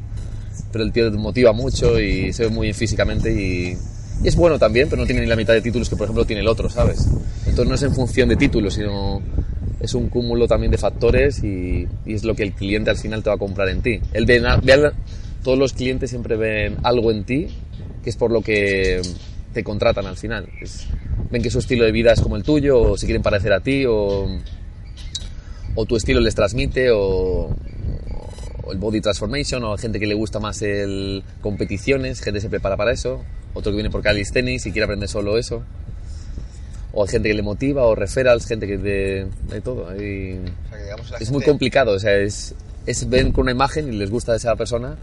Pero 0.71 0.83
el 0.83 0.91
tío 0.91 1.11
motiva 1.11 1.53
mucho 1.53 1.99
y 1.99 2.33
se 2.33 2.43
ve 2.43 2.49
muy 2.49 2.67
bien 2.67 2.75
físicamente 2.75 3.31
y, 3.31 3.77
y 4.23 4.27
es 4.27 4.35
bueno 4.35 4.59
también, 4.59 4.89
pero 4.89 5.01
no 5.01 5.05
tiene 5.05 5.21
ni 5.21 5.27
la 5.27 5.35
mitad 5.35 5.53
de 5.53 5.61
títulos 5.61 5.89
que 5.89 5.95
por 5.95 6.05
ejemplo 6.05 6.25
tiene 6.25 6.41
el 6.41 6.47
otro, 6.47 6.69
¿sabes? 6.69 7.07
Entonces 7.45 7.67
no 7.67 7.75
es 7.75 7.83
en 7.83 7.93
función 7.93 8.29
de 8.29 8.35
títulos, 8.35 8.73
sino 8.73 9.21
es 9.85 9.93
un 9.95 10.09
cúmulo 10.09 10.47
también 10.47 10.71
de 10.71 10.77
factores 10.77 11.43
y, 11.43 11.87
es 12.05 12.23
lo 12.23 12.35
que 12.35 12.43
el 12.43 12.51
cliente 12.53 12.89
al 12.89 12.97
final 12.97 13.23
te 13.23 13.29
va 13.29 13.35
a 13.35 13.39
comprar 13.39 13.69
en 13.69 13.81
ti. 13.81 13.99
Ve 14.25 14.73
al- 14.73 14.93
todos 15.43 15.57
los 15.57 15.73
clientes 15.73 16.09
siempre 16.09 16.35
ven 16.35 16.77
algo 16.83 17.11
en 17.11 17.23
ti 17.23 17.47
que 18.03 18.09
es 18.09 18.17
por 18.17 18.31
lo 18.31 18.41
que 18.41 19.01
te 19.53 19.63
contratan 19.63 20.05
al 20.05 20.17
final. 20.17 20.47
Es- 20.61 20.87
ven 21.31 21.41
que 21.41 21.49
su 21.49 21.59
estilo 21.59 21.85
de 21.85 21.91
vida 21.91 22.11
es 22.13 22.21
como 22.21 22.35
el 22.35 22.43
tuyo, 22.43 22.79
o 22.79 22.97
se 22.97 23.05
quieren 23.07 23.23
parecer 23.23 23.51
a 23.53 23.61
ti, 23.61 23.85
o, 23.87 24.27
tu 25.87 25.95
estilo 25.95 26.19
les 26.19 26.35
transmite, 26.35 26.91
o, 26.91 27.49
el 28.71 28.77
body 28.77 29.01
transformation, 29.01 29.63
o 29.63 29.77
gente 29.77 29.99
que 29.99 30.07
le 30.07 30.13
gusta 30.15 30.39
más 30.39 30.61
el 30.61 31.23
competiciones, 31.41 32.21
gente 32.21 32.41
se 32.41 32.49
prepara 32.49 32.77
para 32.77 32.91
eso, 32.91 33.23
otro 33.53 33.71
que 33.71 33.75
viene 33.77 33.89
por 33.89 34.01
calisthenics 34.01 34.65
y 34.65 34.71
quiere 34.71 34.85
aprender 34.85 35.09
solo 35.09 35.37
eso. 35.37 35.63
O 36.97 37.03
hay 37.03 37.09
gente 37.09 37.27
que 37.29 37.35
le 37.35 37.41
motiva, 37.41 37.83
o 37.85 37.93
referrals, 37.93 38.45
gente 38.47 38.65
que 38.65 38.77
de, 38.77 39.27
de 39.49 39.61
todo. 39.61 39.89
Hay- 39.89 40.39
O 40.39 40.69
sea, 40.69 40.77
que 40.77 40.83
digamos, 40.85 41.11
la 41.11 41.17
es 41.17 41.29
muy 41.31 41.43
complicado, 41.43 41.91
o 41.91 41.99
sea, 41.99 42.15
es, 42.15 42.55
es 42.85 43.09
ven 43.09 43.31
con 43.33 43.43
una 43.43 43.51
imagen 43.51 43.87
y 43.93 43.97
les 43.97 44.09
gusta 44.09 44.33
esa 44.35 44.55
persona 44.55 44.95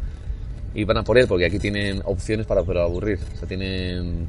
y 0.74 0.84
van 0.84 0.96
a 0.96 1.04
por 1.04 1.18
él, 1.18 1.26
porque 1.28 1.44
aquí 1.44 1.58
tienen 1.58 2.00
opciones 2.06 2.46
para 2.46 2.62
poder 2.62 2.80
aburrir. 2.82 3.18
O 3.34 3.38
sea, 3.38 3.46
tienen 3.46 4.26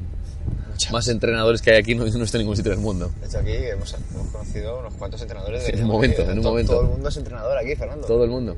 más 0.92 1.08
entrenadores 1.08 1.62
que 1.62 1.70
hay 1.70 1.78
aquí, 1.78 1.94
no, 1.94 2.04
no 2.04 2.24
está 2.24 2.36
en 2.36 2.42
ningún 2.42 2.56
sitio 2.56 2.70
del 2.72 2.80
mundo. 2.80 3.10
De 3.20 3.26
hecho, 3.28 3.38
aquí 3.38 3.52
hemos, 3.52 3.94
hemos 4.12 4.28
conocido 4.30 4.80
unos 4.80 4.92
cuantos 4.94 5.22
entrenadores. 5.22 5.66
En 5.72 5.82
un 5.84 5.88
momento, 5.88 6.22
en 6.22 6.30
un 6.38 6.42
to- 6.42 6.48
momento. 6.50 6.72
Todo 6.72 6.82
el 6.82 6.88
mundo 6.88 7.08
es 7.08 7.16
entrenador 7.16 7.56
aquí, 7.56 7.74
Fernando. 7.76 8.06
Todo 8.06 8.24
el 8.24 8.30
mundo. 8.30 8.56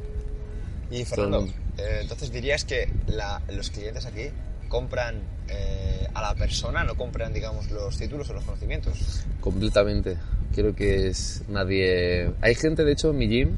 Y 0.91 1.05
Fernando, 1.05 1.43
mundo. 1.43 1.55
eh, 1.79 1.99
entonces 2.03 2.33
dirías 2.33 2.65
que 2.65 2.89
la- 3.07 3.41
los 3.53 3.71
clientes 3.71 4.05
aquí 4.07 4.31
compran 4.69 5.17
eh, 5.49 6.07
a 6.15 6.23
la 6.23 6.35
persona, 6.35 6.85
no 6.85 6.95
compran, 6.97 7.33
digamos, 7.33 7.71
los 7.71 7.97
títulos 7.97 8.29
o 8.31 8.35
los 8.35 8.45
conocimientos. 8.45 9.25
Completamente. 9.41 10.17
Creo 10.55 10.75
que 10.75 11.09
es 11.09 11.43
nadie... 11.49 12.31
Hay 12.41 12.55
gente, 12.55 12.85
de 12.85 12.93
hecho, 12.93 13.11
en 13.11 13.19
mi 13.19 13.29
gym 13.29 13.57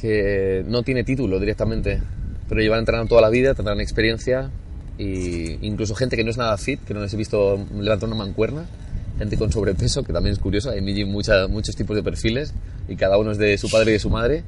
que 0.00 0.64
no 0.66 0.82
tiene 0.82 1.04
título 1.04 1.40
directamente, 1.40 2.00
pero 2.48 2.60
llevan 2.60 2.80
entrenando 2.80 3.08
toda 3.08 3.20
la 3.20 3.30
vida, 3.30 3.54
tendrán 3.54 3.80
experiencia 3.80 4.50
y 4.96 5.64
incluso 5.66 5.94
gente 5.94 6.16
que 6.16 6.24
no 6.24 6.30
es 6.30 6.36
nada 6.36 6.56
fit, 6.56 6.80
que 6.84 6.94
no 6.94 7.00
les 7.00 7.12
he 7.14 7.16
visto 7.16 7.58
levantar 7.74 8.08
una 8.08 8.16
mancuerna, 8.16 8.66
gente 9.18 9.36
con 9.36 9.52
sobrepeso, 9.52 10.02
que 10.04 10.12
también 10.12 10.32
es 10.32 10.38
curioso, 10.38 10.70
hay 10.70 10.80
muchos 11.04 11.76
tipos 11.76 11.96
de 11.96 12.02
perfiles 12.02 12.54
y 12.88 12.96
cada 12.96 13.18
uno 13.18 13.32
es 13.32 13.38
de 13.38 13.58
su 13.58 13.70
padre 13.70 13.90
y 13.90 13.94
de 13.94 14.00
su 14.00 14.10
madre 14.10 14.44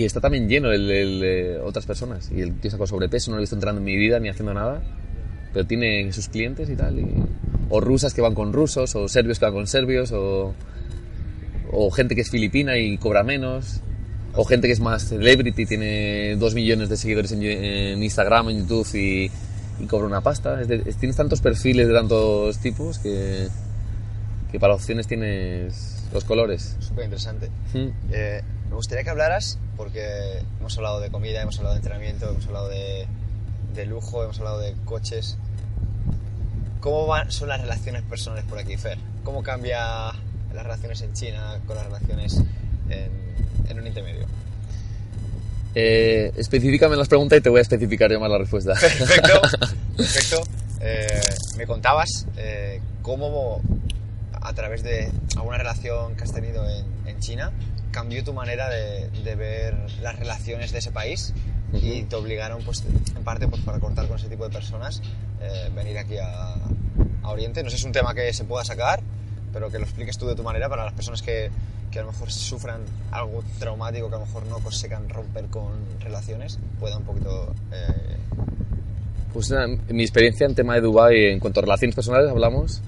y 0.00 0.04
está 0.04 0.20
también 0.20 0.48
lleno 0.48 0.72
el, 0.72 0.90
el 0.90 1.20
de 1.20 1.58
otras 1.64 1.86
personas 1.86 2.30
y 2.34 2.40
el 2.40 2.54
tío 2.60 2.68
está 2.68 2.78
con 2.78 2.86
sobrepeso, 2.86 3.30
no 3.30 3.36
lo 3.36 3.40
he 3.40 3.44
visto 3.44 3.56
entrando 3.56 3.78
en 3.80 3.84
mi 3.84 3.96
vida 3.96 4.18
ni 4.20 4.28
haciendo 4.28 4.54
nada 4.54 4.82
pero 5.52 5.66
tiene 5.66 6.12
sus 6.12 6.28
clientes 6.28 6.68
y 6.70 6.76
tal. 6.76 6.98
y- 6.98 7.24
o 7.72 7.80
rusas 7.80 8.14
que 8.14 8.20
van 8.20 8.34
con 8.34 8.52
rusos, 8.52 8.94
o 8.96 9.06
serbios 9.08 9.38
que 9.38 9.44
van 9.44 9.54
con 9.54 9.66
serbios, 9.68 10.10
o, 10.12 10.54
o 11.72 11.90
gente 11.92 12.14
que 12.14 12.20
es 12.22 12.30
filipina 12.30 12.76
y 12.78 12.98
cobra 12.98 13.22
menos, 13.22 13.80
o 14.34 14.44
gente 14.44 14.66
que 14.66 14.72
es 14.72 14.80
más 14.80 15.08
celebrity, 15.08 15.66
tiene 15.66 16.36
dos 16.36 16.54
millones 16.54 16.88
de 16.88 16.96
seguidores 16.96 17.30
en, 17.32 17.42
en 17.42 18.02
Instagram, 18.02 18.48
en 18.50 18.58
YouTube 18.60 18.88
y, 18.94 19.30
y 19.82 19.86
cobra 19.86 20.06
una 20.06 20.20
pasta. 20.20 20.60
Es 20.60 20.68
de- 20.68 20.82
es- 20.86 20.96
tienes 20.96 21.16
tantos 21.16 21.40
perfiles 21.40 21.86
de 21.88 21.94
tantos 21.94 22.58
tipos 22.58 22.98
que, 22.98 23.46
que 24.50 24.58
para 24.60 24.74
opciones 24.74 25.06
tienes 25.06 26.04
los 26.12 26.24
colores. 26.24 26.76
Súper 26.80 27.04
interesante. 27.04 27.48
Mm. 27.74 27.88
Eh, 28.12 28.40
me 28.70 28.76
gustaría 28.76 29.02
que 29.02 29.10
hablaras, 29.10 29.58
porque 29.76 30.42
hemos 30.60 30.76
hablado 30.78 31.00
de 31.00 31.10
comida, 31.10 31.42
hemos 31.42 31.58
hablado 31.58 31.74
de 31.74 31.80
entrenamiento, 31.80 32.30
hemos 32.30 32.46
hablado 32.46 32.68
de, 32.68 33.06
de 33.74 33.84
lujo, 33.84 34.22
hemos 34.22 34.38
hablado 34.38 34.60
de 34.60 34.74
coches. 34.84 35.36
¿Cómo 36.80 37.06
van, 37.06 37.30
son 37.32 37.48
las 37.48 37.60
relaciones 37.60 38.02
personales 38.02 38.44
por 38.44 38.58
aquí, 38.58 38.76
Fer? 38.76 38.96
¿Cómo 39.24 39.42
cambia 39.42 40.12
las 40.54 40.62
relaciones 40.62 41.02
en 41.02 41.12
China 41.12 41.58
con 41.66 41.76
las 41.76 41.84
relaciones 41.84 42.40
en, 42.88 43.10
en 43.68 43.78
Oriente 43.78 44.02
Medio? 44.02 44.26
Eh, 45.74 46.32
específicame 46.36 46.96
las 46.96 47.08
preguntas 47.08 47.38
y 47.38 47.42
te 47.42 47.48
voy 47.48 47.58
a 47.58 47.62
especificar 47.62 48.10
yo 48.10 48.20
más 48.20 48.30
la 48.30 48.38
respuesta. 48.38 48.74
Perfecto, 48.74 49.40
perfecto. 49.96 50.42
Eh, 50.80 51.20
me 51.56 51.66
contabas 51.66 52.26
eh, 52.36 52.80
cómo 53.02 53.60
a 54.32 54.52
través 54.54 54.84
de 54.84 55.10
alguna 55.36 55.58
relación 55.58 56.14
que 56.14 56.24
has 56.24 56.32
tenido 56.32 56.68
en, 56.68 56.86
en 57.06 57.18
China 57.18 57.52
cambió 57.90 58.22
tu 58.24 58.32
manera 58.32 58.68
de, 58.68 59.10
de 59.10 59.34
ver 59.34 59.74
las 60.00 60.18
relaciones 60.18 60.72
de 60.72 60.78
ese 60.78 60.90
país 60.92 61.32
y 61.72 62.00
Ujú. 62.00 62.08
te 62.08 62.16
obligaron, 62.16 62.62
pues, 62.64 62.84
en 63.16 63.22
parte, 63.24 63.46
pues, 63.48 63.62
para 63.62 63.78
cortar 63.78 64.06
con 64.08 64.18
ese 64.18 64.28
tipo 64.28 64.44
de 64.44 64.50
personas, 64.52 65.02
eh, 65.40 65.70
venir 65.74 65.98
aquí 65.98 66.18
a, 66.18 66.54
a 67.22 67.28
Oriente. 67.30 67.62
No 67.62 67.70
sé 67.70 67.76
si 67.76 67.82
es 67.82 67.86
un 67.86 67.92
tema 67.92 68.14
que 68.14 68.32
se 68.32 68.44
pueda 68.44 68.64
sacar, 68.64 69.00
pero 69.52 69.70
que 69.70 69.78
lo 69.78 69.84
expliques 69.84 70.18
tú 70.18 70.26
de 70.26 70.34
tu 70.34 70.42
manera 70.42 70.68
para 70.68 70.84
las 70.84 70.92
personas 70.94 71.22
que, 71.22 71.50
que 71.90 71.98
a 71.98 72.02
lo 72.02 72.12
mejor 72.12 72.30
sufran 72.30 72.80
algo 73.10 73.42
traumático, 73.58 74.08
que 74.08 74.14
a 74.14 74.18
lo 74.18 74.26
mejor 74.26 74.46
no 74.46 74.58
consigan 74.58 75.08
romper 75.08 75.46
con 75.46 75.72
relaciones, 76.00 76.58
pueda 76.78 76.96
un 76.96 77.04
poquito 77.04 77.54
eh, 77.72 78.16
Pues 79.32 79.52
mi 79.88 80.02
experiencia 80.02 80.46
en 80.46 80.54
tema 80.54 80.74
de 80.74 80.80
Dubai 80.80 81.26
en 81.26 81.40
cuanto 81.40 81.60
a 81.60 81.62
relaciones 81.62 81.94
personales 81.94 82.30
hablamos, 82.30 82.80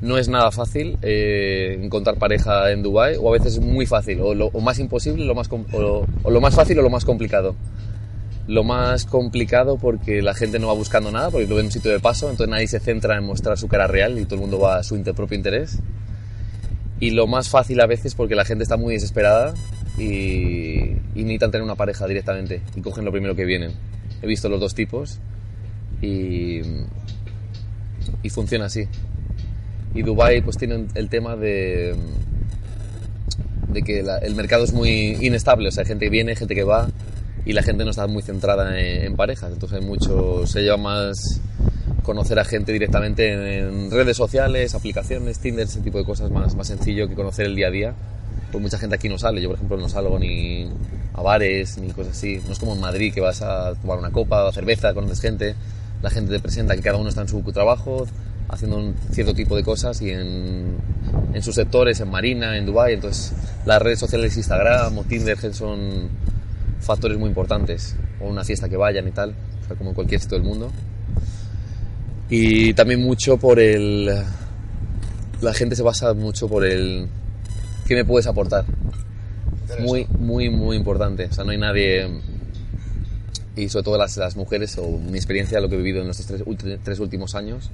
no 0.00 0.16
es 0.16 0.28
nada 0.28 0.50
fácil 0.50 0.98
eh, 1.02 1.78
encontrar 1.82 2.16
pareja 2.16 2.70
en 2.72 2.82
Dubai 2.82 3.16
o 3.20 3.28
a 3.28 3.32
veces 3.32 3.54
es 3.54 3.60
muy 3.60 3.86
fácil, 3.86 4.20
o, 4.20 4.34
lo, 4.34 4.50
más 4.52 4.78
imposible 4.78 5.24
lo 5.26 5.34
más, 5.34 5.48
com- 5.48 5.66
o, 5.72 5.80
lo, 5.80 6.06
o 6.22 6.30
lo 6.30 6.40
más 6.40 6.54
fácil 6.54 6.78
o 6.78 6.82
lo 6.82 6.90
más 6.90 7.04
complicado. 7.04 7.54
Lo 8.48 8.64
más 8.64 9.04
complicado 9.04 9.76
porque 9.76 10.22
la 10.22 10.34
gente 10.34 10.58
no 10.58 10.66
va 10.66 10.72
buscando 10.72 11.12
nada, 11.12 11.30
porque 11.30 11.46
lo 11.46 11.54
ve 11.54 11.60
en 11.60 11.66
un 11.66 11.72
sitio 11.72 11.90
de 11.92 12.00
paso, 12.00 12.30
entonces 12.30 12.50
nadie 12.50 12.66
se 12.66 12.80
centra 12.80 13.16
en 13.16 13.24
mostrar 13.24 13.56
su 13.58 13.68
cara 13.68 13.86
real 13.86 14.18
y 14.18 14.24
todo 14.24 14.36
el 14.36 14.40
mundo 14.40 14.58
va 14.58 14.78
a 14.78 14.82
su 14.82 14.96
inter- 14.96 15.14
propio 15.14 15.36
interés. 15.36 15.78
Y 16.98 17.10
lo 17.12 17.26
más 17.26 17.48
fácil 17.48 17.80
a 17.80 17.86
veces 17.86 18.14
porque 18.14 18.34
la 18.34 18.44
gente 18.44 18.64
está 18.64 18.76
muy 18.76 18.94
desesperada 18.94 19.54
y, 19.98 20.80
y 21.14 21.22
necesitan 21.22 21.50
tener 21.50 21.62
una 21.62 21.76
pareja 21.76 22.06
directamente 22.06 22.60
y 22.74 22.80
cogen 22.80 23.04
lo 23.04 23.12
primero 23.12 23.36
que 23.36 23.44
vienen. 23.44 23.72
He 24.20 24.26
visto 24.26 24.48
los 24.48 24.58
dos 24.60 24.74
tipos 24.74 25.20
y, 26.02 26.60
y 28.22 28.30
funciona 28.30 28.64
así. 28.66 28.88
Y 29.94 30.02
Dubai 30.02 30.40
pues 30.42 30.56
tiene 30.56 30.86
el 30.94 31.08
tema 31.08 31.36
de, 31.36 31.94
de 33.68 33.82
que 33.82 34.02
la- 34.02 34.18
el 34.18 34.34
mercado 34.34 34.64
es 34.64 34.72
muy 34.72 35.16
inestable, 35.20 35.68
o 35.68 35.72
sea, 35.72 35.84
gente 35.84 36.06
que 36.06 36.10
viene, 36.10 36.34
gente 36.36 36.54
que 36.54 36.64
va 36.64 36.88
y 37.44 37.52
la 37.52 37.62
gente 37.62 37.84
no 37.84 37.90
está 37.90 38.06
muy 38.06 38.22
centrada 38.22 38.78
en, 38.80 39.04
en 39.04 39.16
parejas, 39.16 39.52
entonces 39.52 39.80
hay 39.80 39.84
mucho, 39.84 40.46
se 40.46 40.62
lleva 40.62 40.76
más 40.76 41.40
conocer 42.02 42.38
a 42.38 42.44
gente 42.44 42.72
directamente 42.72 43.32
en, 43.32 43.40
en 43.40 43.90
redes 43.90 44.16
sociales, 44.16 44.74
aplicaciones, 44.74 45.38
Tinder, 45.38 45.64
ese 45.66 45.80
tipo 45.80 45.98
de 45.98 46.04
cosas 46.04 46.30
más, 46.30 46.54
más 46.54 46.66
sencillo 46.66 47.08
que 47.08 47.14
conocer 47.14 47.46
el 47.46 47.54
día 47.54 47.68
a 47.68 47.70
día. 47.70 47.94
Pues 48.50 48.60
mucha 48.62 48.78
gente 48.78 48.96
aquí 48.96 49.08
no 49.08 49.16
sale, 49.16 49.40
yo 49.40 49.48
por 49.48 49.56
ejemplo 49.56 49.76
no 49.76 49.88
salgo 49.88 50.18
ni 50.18 50.68
a 51.14 51.22
bares 51.22 51.78
ni 51.78 51.88
cosas 51.92 52.16
así, 52.16 52.40
no 52.46 52.52
es 52.52 52.58
como 52.58 52.74
en 52.74 52.80
Madrid 52.80 53.12
que 53.14 53.20
vas 53.20 53.42
a 53.42 53.74
tomar 53.74 53.98
una 53.98 54.10
copa 54.10 54.50
cerveza, 54.52 54.92
conoces 54.92 55.20
gente, 55.20 55.54
la 56.02 56.10
gente 56.10 56.32
te 56.32 56.40
presenta 56.40 56.74
que 56.74 56.82
cada 56.82 56.96
uno 56.98 57.08
está 57.10 57.20
en 57.22 57.28
su 57.28 57.40
trabajo, 57.52 58.06
haciendo 58.50 58.78
un 58.78 58.94
cierto 59.12 59.34
tipo 59.34 59.56
de 59.56 59.62
cosas 59.62 60.00
y 60.02 60.10
en, 60.10 60.76
en 61.32 61.42
sus 61.42 61.54
sectores, 61.54 62.00
en 62.00 62.10
Marina, 62.10 62.56
en 62.56 62.66
Dubai, 62.66 62.94
entonces 62.94 63.32
las 63.64 63.80
redes 63.80 63.98
sociales, 63.98 64.36
Instagram 64.36 64.98
o 64.98 65.04
Tinder 65.04 65.38
son 65.54 66.08
factores 66.80 67.18
muy 67.18 67.28
importantes, 67.28 67.94
o 68.20 68.28
una 68.28 68.44
fiesta 68.44 68.68
que 68.68 68.76
vayan 68.76 69.06
y 69.06 69.12
tal, 69.12 69.30
o 69.64 69.66
sea, 69.66 69.76
como 69.76 69.90
en 69.90 69.94
cualquier 69.94 70.20
sitio 70.20 70.38
del 70.38 70.46
mundo. 70.46 70.70
Y 72.30 72.74
también 72.74 73.02
mucho 73.02 73.36
por 73.36 73.58
el... 73.58 74.06
La 75.40 75.52
gente 75.52 75.74
se 75.74 75.82
basa 75.82 76.14
mucho 76.14 76.48
por 76.48 76.64
el... 76.64 77.08
¿Qué 77.86 77.94
me 77.94 78.04
puedes 78.04 78.28
aportar? 78.28 78.64
Muy, 79.80 80.06
muy, 80.18 80.48
muy 80.48 80.76
importante. 80.76 81.24
O 81.24 81.32
sea, 81.32 81.44
no 81.44 81.50
hay 81.50 81.58
nadie... 81.58 82.08
Y 83.56 83.68
sobre 83.68 83.82
todo 83.82 83.98
las, 83.98 84.16
las 84.16 84.36
mujeres, 84.36 84.78
o 84.78 84.96
mi 84.98 85.18
experiencia, 85.18 85.60
lo 85.60 85.68
que 85.68 85.74
he 85.74 85.78
vivido 85.78 86.02
en 86.02 86.08
estos 86.08 86.26
tres, 86.26 86.44
tres 86.84 87.00
últimos 87.00 87.34
años, 87.34 87.70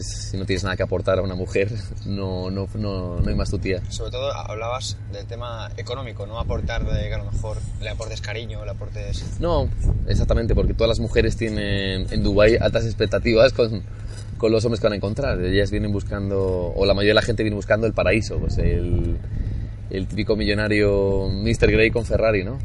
si 0.00 0.36
no 0.36 0.44
tienes 0.46 0.64
nada 0.64 0.76
que 0.76 0.82
aportar 0.82 1.18
a 1.18 1.22
una 1.22 1.34
mujer, 1.34 1.70
no, 2.06 2.50
no, 2.50 2.68
no, 2.74 3.20
no 3.20 3.28
hay 3.28 3.34
más 3.34 3.50
tu 3.50 3.58
tía. 3.58 3.82
Sobre 3.88 4.10
todo 4.10 4.32
hablabas 4.32 4.96
del 5.12 5.26
tema 5.26 5.70
económico, 5.76 6.26
no 6.26 6.38
aportar 6.38 6.84
de 6.84 7.08
que 7.08 7.14
a 7.14 7.18
lo 7.18 7.30
mejor 7.30 7.58
le 7.80 7.90
aportes 7.90 8.20
cariño, 8.20 8.64
le 8.64 8.72
aportes... 8.72 9.40
No, 9.40 9.68
exactamente, 10.06 10.54
porque 10.54 10.74
todas 10.74 10.88
las 10.88 11.00
mujeres 11.00 11.36
tienen 11.36 12.06
en 12.10 12.22
Dubai 12.22 12.56
altas 12.56 12.84
expectativas 12.84 13.52
con, 13.52 13.82
con 14.38 14.52
los 14.52 14.64
hombres 14.64 14.80
que 14.80 14.86
van 14.86 14.94
a 14.94 14.96
encontrar. 14.96 15.40
Ellas 15.40 15.70
vienen 15.70 15.92
buscando, 15.92 16.72
o 16.74 16.86
la 16.86 16.94
mayoría 16.94 17.10
de 17.10 17.16
la 17.16 17.22
gente 17.22 17.42
viene 17.42 17.56
buscando 17.56 17.86
el 17.86 17.92
paraíso, 17.92 18.38
pues 18.38 18.58
el, 18.58 19.18
el 19.90 20.06
típico 20.06 20.36
millonario 20.36 21.28
Mr. 21.28 21.70
Grey 21.70 21.90
con 21.90 22.04
Ferrari, 22.04 22.44
¿no? 22.44 22.58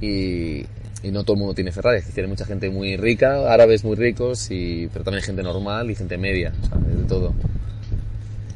Y, 0.00 0.66
y 1.06 1.12
no 1.12 1.22
todo 1.22 1.34
el 1.34 1.38
mundo 1.38 1.54
tiene 1.54 1.70
Ferrari, 1.70 2.02
tiene 2.14 2.28
mucha 2.28 2.44
gente 2.44 2.68
muy 2.68 2.96
rica, 2.96 3.52
árabes 3.52 3.84
muy 3.84 3.94
ricos, 3.94 4.50
y, 4.50 4.88
pero 4.92 5.04
también 5.04 5.22
gente 5.22 5.42
normal 5.42 5.90
y 5.90 5.94
gente 5.94 6.18
media, 6.18 6.52
o 6.62 6.66
sea, 6.66 6.78
de 6.78 7.04
todo. 7.04 7.32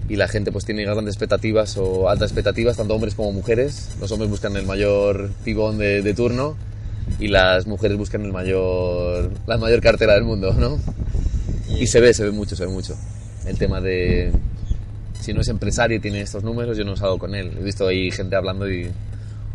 y 0.08 0.16
la 0.16 0.26
gente 0.26 0.50
pues 0.50 0.64
tiene 0.64 0.82
grandes 0.84 1.14
expectativas 1.14 1.76
o 1.76 2.08
altas 2.08 2.30
expectativas, 2.30 2.76
tanto 2.76 2.94
hombres 2.94 3.14
como 3.14 3.30
mujeres. 3.30 3.90
Los 4.00 4.10
hombres 4.10 4.28
buscan 4.28 4.56
el 4.56 4.66
mayor 4.66 5.30
pibón 5.44 5.78
de, 5.78 6.02
de 6.02 6.14
turno 6.14 6.56
y 7.20 7.28
las 7.28 7.68
mujeres 7.68 7.96
buscan 7.96 8.24
el 8.24 8.32
mayor, 8.32 9.30
la 9.46 9.56
mayor 9.56 9.80
cartera 9.80 10.14
del 10.14 10.24
mundo, 10.24 10.52
¿no? 10.54 10.78
Y 11.68 11.86
se 11.86 12.00
ve, 12.00 12.12
se 12.12 12.24
ve 12.24 12.32
mucho, 12.32 12.56
se 12.56 12.66
ve 12.66 12.72
mucho. 12.72 12.96
El 13.46 13.56
tema 13.56 13.80
de 13.80 14.32
si 15.20 15.32
no 15.32 15.42
es 15.42 15.48
empresario 15.48 15.98
y 15.98 16.00
tiene 16.00 16.22
estos 16.22 16.42
números, 16.42 16.76
yo 16.76 16.84
no 16.84 16.96
salgo 16.96 17.18
con 17.18 17.34
él. 17.34 17.52
He 17.60 17.62
visto 17.62 17.86
ahí 17.86 18.10
gente 18.10 18.34
hablando 18.34 18.68
y, 18.70 18.90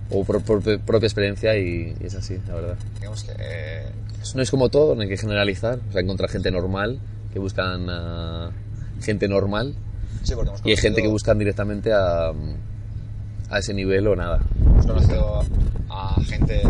o 0.10 0.24
por, 0.24 0.42
por 0.44 0.62
propia 0.62 1.08
experiencia 1.08 1.56
y, 1.58 1.96
y 2.00 2.06
es 2.06 2.16
así, 2.16 2.38
la 2.48 2.56
verdad. 2.56 2.78
Digamos 3.00 3.24
que 3.24 3.32
eh, 3.40 3.86
No 4.36 4.42
es 4.42 4.52
como 4.52 4.70
todo, 4.70 4.96
no 4.96 5.02
hay 5.02 5.08
que 5.08 5.18
generalizar. 5.18 5.80
O 5.90 5.92
sea, 5.92 6.02
encontrar 6.02 6.30
gente 6.30 6.52
normal 6.52 7.00
que 7.34 7.40
buscan 7.40 7.90
a 7.90 8.52
gente 9.02 9.28
normal 9.28 9.76
sí, 10.24 10.34
porque 10.36 10.50
hemos 10.50 10.62
y 10.66 10.70
hay 10.70 10.78
gente 10.78 11.02
que 11.02 11.08
buscan 11.10 11.38
directamente 11.38 11.92
a, 11.92 12.30
a 13.50 13.60
ese 13.60 13.74
nivel 13.74 14.08
o 14.08 14.16
nada. 14.16 14.40
Hemos 14.66 14.86
conocido 14.86 15.42
a 15.90 16.16
gente 16.24 16.62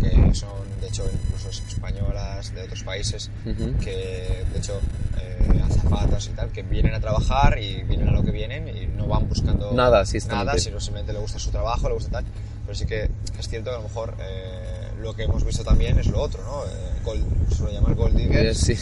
que 0.00 0.34
son, 0.34 0.48
de 0.80 0.86
hecho, 0.88 1.04
incluso 1.12 1.50
españolas 1.50 2.54
de 2.54 2.62
otros 2.62 2.82
países, 2.84 3.30
Ujú. 3.44 3.76
que 3.80 4.44
de 4.52 4.58
hecho, 4.58 4.80
eh, 5.20 5.62
azafatas 5.64 6.28
y 6.28 6.30
tal, 6.30 6.50
que 6.50 6.62
vienen 6.62 6.94
a 6.94 7.00
trabajar 7.00 7.58
y 7.60 7.82
vienen 7.82 8.08
a 8.08 8.12
lo 8.12 8.22
que 8.22 8.30
vienen 8.30 8.68
y 8.68 8.86
no 8.86 9.06
van 9.06 9.28
buscando 9.28 9.72
Nada, 9.72 10.06
sí, 10.06 10.18
nada, 10.28 10.56
sino 10.58 10.78
simplemente 10.80 11.12
le 11.12 11.18
gusta 11.18 11.38
su 11.38 11.50
trabajo, 11.50 11.88
le 11.88 11.94
gusta 11.94 12.10
tal. 12.10 12.24
Pero 12.64 12.74
sí 12.74 12.86
que 12.86 13.10
es 13.38 13.48
cierto 13.48 13.70
que 13.70 13.76
a 13.76 13.78
lo 13.80 13.84
mejor 13.88 14.14
eh, 14.20 14.88
lo 15.00 15.14
que 15.14 15.24
hemos 15.24 15.44
visto 15.44 15.64
también 15.64 15.98
es 15.98 16.06
lo 16.06 16.20
otro, 16.20 16.42
¿no? 16.44 16.64
Eh, 16.64 16.68
gold, 17.04 17.24
se 17.50 17.56
suele 17.56 17.74
llamar 17.74 17.94
gold 17.94 18.16
Eh, 18.18 18.22
diggers, 18.22 18.58
sí. 18.58 18.74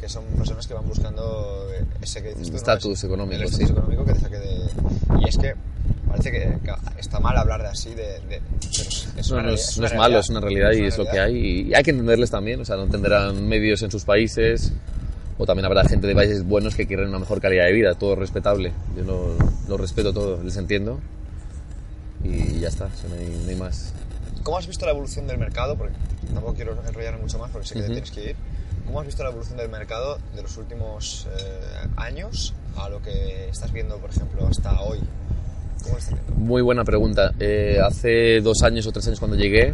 que 0.00 0.08
son 0.08 0.24
personas 0.36 0.66
que 0.66 0.74
van 0.74 0.86
buscando 0.88 1.68
eh, 1.74 1.84
ese 2.02 2.22
que 2.22 2.34
dices. 2.34 2.54
Estatus 2.54 3.04
económico, 3.04 3.42
el 3.42 3.52
sí. 3.52 3.64
económico 3.64 4.04
que 4.04 4.14
te 4.14 4.20
saque 4.20 4.38
de... 4.38 4.56
Y 5.24 5.28
es 5.28 5.36
que 5.36 5.54
parece 6.08 6.30
que, 6.30 6.58
está 6.98 7.20
mal 7.20 7.36
hablar 7.36 7.60
de 7.62 7.68
así, 7.68 7.90
de... 7.90 8.20
de- 8.28 8.40
pero 8.70 9.20
es, 9.20 9.28
No, 9.30 9.34
una 9.36 9.42
no 9.42 9.48
realidad, 9.48 9.54
es, 9.54 9.78
no 9.78 9.98
malo, 9.98 10.18
es 10.18 10.28
una 10.30 10.40
realidad 10.40 10.72
y 10.72 10.78
una 10.78 10.88
es 10.88 10.98
lo 10.98 11.04
que 11.06 11.20
hay. 11.20 11.36
Y 11.68 11.74
hay 11.74 11.82
que 11.82 11.90
entenderles 11.90 12.30
también, 12.30 12.60
o 12.60 12.64
sea, 12.64 12.76
no 12.76 12.84
entenderán 12.84 13.46
medios 13.48 13.82
en 13.82 13.90
sus 13.90 14.04
países 14.04 14.72
o 15.38 15.44
también 15.44 15.66
habrá 15.66 15.84
gente 15.84 16.06
de 16.06 16.14
países 16.14 16.42
buenos 16.44 16.74
que 16.74 16.86
quieren 16.86 17.08
una 17.08 17.18
mejor 17.18 17.40
calidad 17.40 17.64
de 17.66 17.72
vida, 17.72 17.94
todo 17.94 18.14
respetable. 18.16 18.72
Yo 18.96 19.04
lo, 19.04 19.36
lo 19.68 19.76
respeto 19.76 20.12
todo, 20.14 20.42
les 20.42 20.56
entiendo 20.56 20.98
y 22.26 22.60
ya 22.60 22.68
está, 22.68 22.86
o 22.86 22.96
sea, 22.96 23.08
no, 23.08 23.16
hay, 23.16 23.40
no 23.44 23.48
hay 23.50 23.56
más. 23.56 23.92
¿Cómo 24.42 24.58
has 24.58 24.66
visto 24.66 24.84
la 24.86 24.92
evolución 24.92 25.26
del 25.26 25.38
mercado? 25.38 25.76
Porque 25.76 25.94
tampoco 26.32 26.54
quiero 26.54 26.76
enrollarme 26.86 27.20
mucho 27.20 27.38
más 27.38 27.50
porque 27.50 27.66
sé 27.66 27.74
que 27.74 27.80
te 27.80 27.86
Ujú. 27.86 27.92
tienes 27.94 28.10
que 28.10 28.30
ir. 28.30 28.36
¿Cómo 28.86 29.00
has 29.00 29.06
visto 29.06 29.22
la 29.24 29.30
evolución 29.30 29.56
del 29.56 29.68
mercado 29.68 30.18
de 30.36 30.42
los 30.42 30.56
últimos 30.56 31.26
eh, 31.36 31.88
años 31.96 32.54
a 32.76 32.88
lo 32.88 33.02
que 33.02 33.48
estás 33.48 33.72
viendo, 33.72 33.96
por 33.98 34.10
ejemplo, 34.10 34.46
hasta 34.46 34.80
hoy? 34.82 35.00
¿Cómo 35.82 35.94
lo 35.94 35.98
estás 35.98 36.14
viendo? 36.14 36.34
Muy 36.36 36.62
buena 36.62 36.84
pregunta. 36.84 37.32
Eh, 37.40 37.78
hace 37.84 38.40
dos 38.40 38.62
años 38.62 38.86
o 38.86 38.92
tres 38.92 39.06
años 39.08 39.18
cuando 39.18 39.36
llegué, 39.36 39.72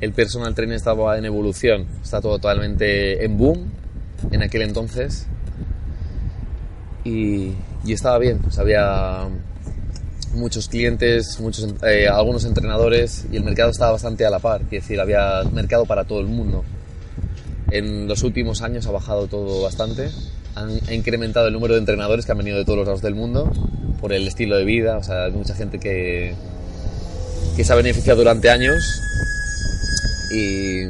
el 0.00 0.12
personal 0.12 0.54
training 0.54 0.76
estaba 0.76 1.18
en 1.18 1.24
evolución, 1.24 1.86
está 2.02 2.20
todo 2.20 2.36
totalmente 2.38 3.24
en 3.24 3.36
boom 3.36 3.72
en 4.30 4.42
aquel 4.42 4.62
entonces 4.62 5.26
y, 7.04 7.54
y 7.84 7.92
estaba 7.92 8.18
bien. 8.18 8.40
O 8.46 8.50
sea, 8.50 8.62
había 8.62 9.28
muchos 10.34 10.68
clientes, 10.68 11.40
muchos, 11.40 11.74
eh, 11.86 12.08
algunos 12.08 12.44
entrenadores 12.44 13.26
y 13.30 13.36
el 13.36 13.44
mercado 13.44 13.70
estaba 13.70 13.92
bastante 13.92 14.24
a 14.24 14.30
la 14.30 14.38
par, 14.38 14.62
es 14.62 14.70
decir, 14.70 15.00
había 15.00 15.42
mercado 15.52 15.86
para 15.86 16.04
todo 16.04 16.20
el 16.20 16.26
mundo. 16.26 16.64
En 17.70 18.08
los 18.08 18.22
últimos 18.22 18.62
años 18.62 18.86
ha 18.86 18.90
bajado 18.90 19.26
todo 19.26 19.62
bastante, 19.62 20.10
han, 20.54 20.70
ha 20.88 20.94
incrementado 20.94 21.48
el 21.48 21.52
número 21.52 21.74
de 21.74 21.80
entrenadores 21.80 22.24
que 22.24 22.32
han 22.32 22.38
venido 22.38 22.58
de 22.58 22.64
todos 22.64 22.78
los 22.78 22.86
lados 22.86 23.02
del 23.02 23.14
mundo 23.14 23.50
por 24.00 24.12
el 24.12 24.26
estilo 24.26 24.56
de 24.56 24.64
vida, 24.64 24.98
o 24.98 25.02
sea, 25.02 25.24
hay 25.24 25.32
mucha 25.32 25.54
gente 25.54 25.78
que, 25.78 26.34
que 27.56 27.64
se 27.64 27.72
ha 27.72 27.76
beneficiado 27.76 28.18
durante 28.18 28.50
años 28.50 29.02
y, 30.32 30.82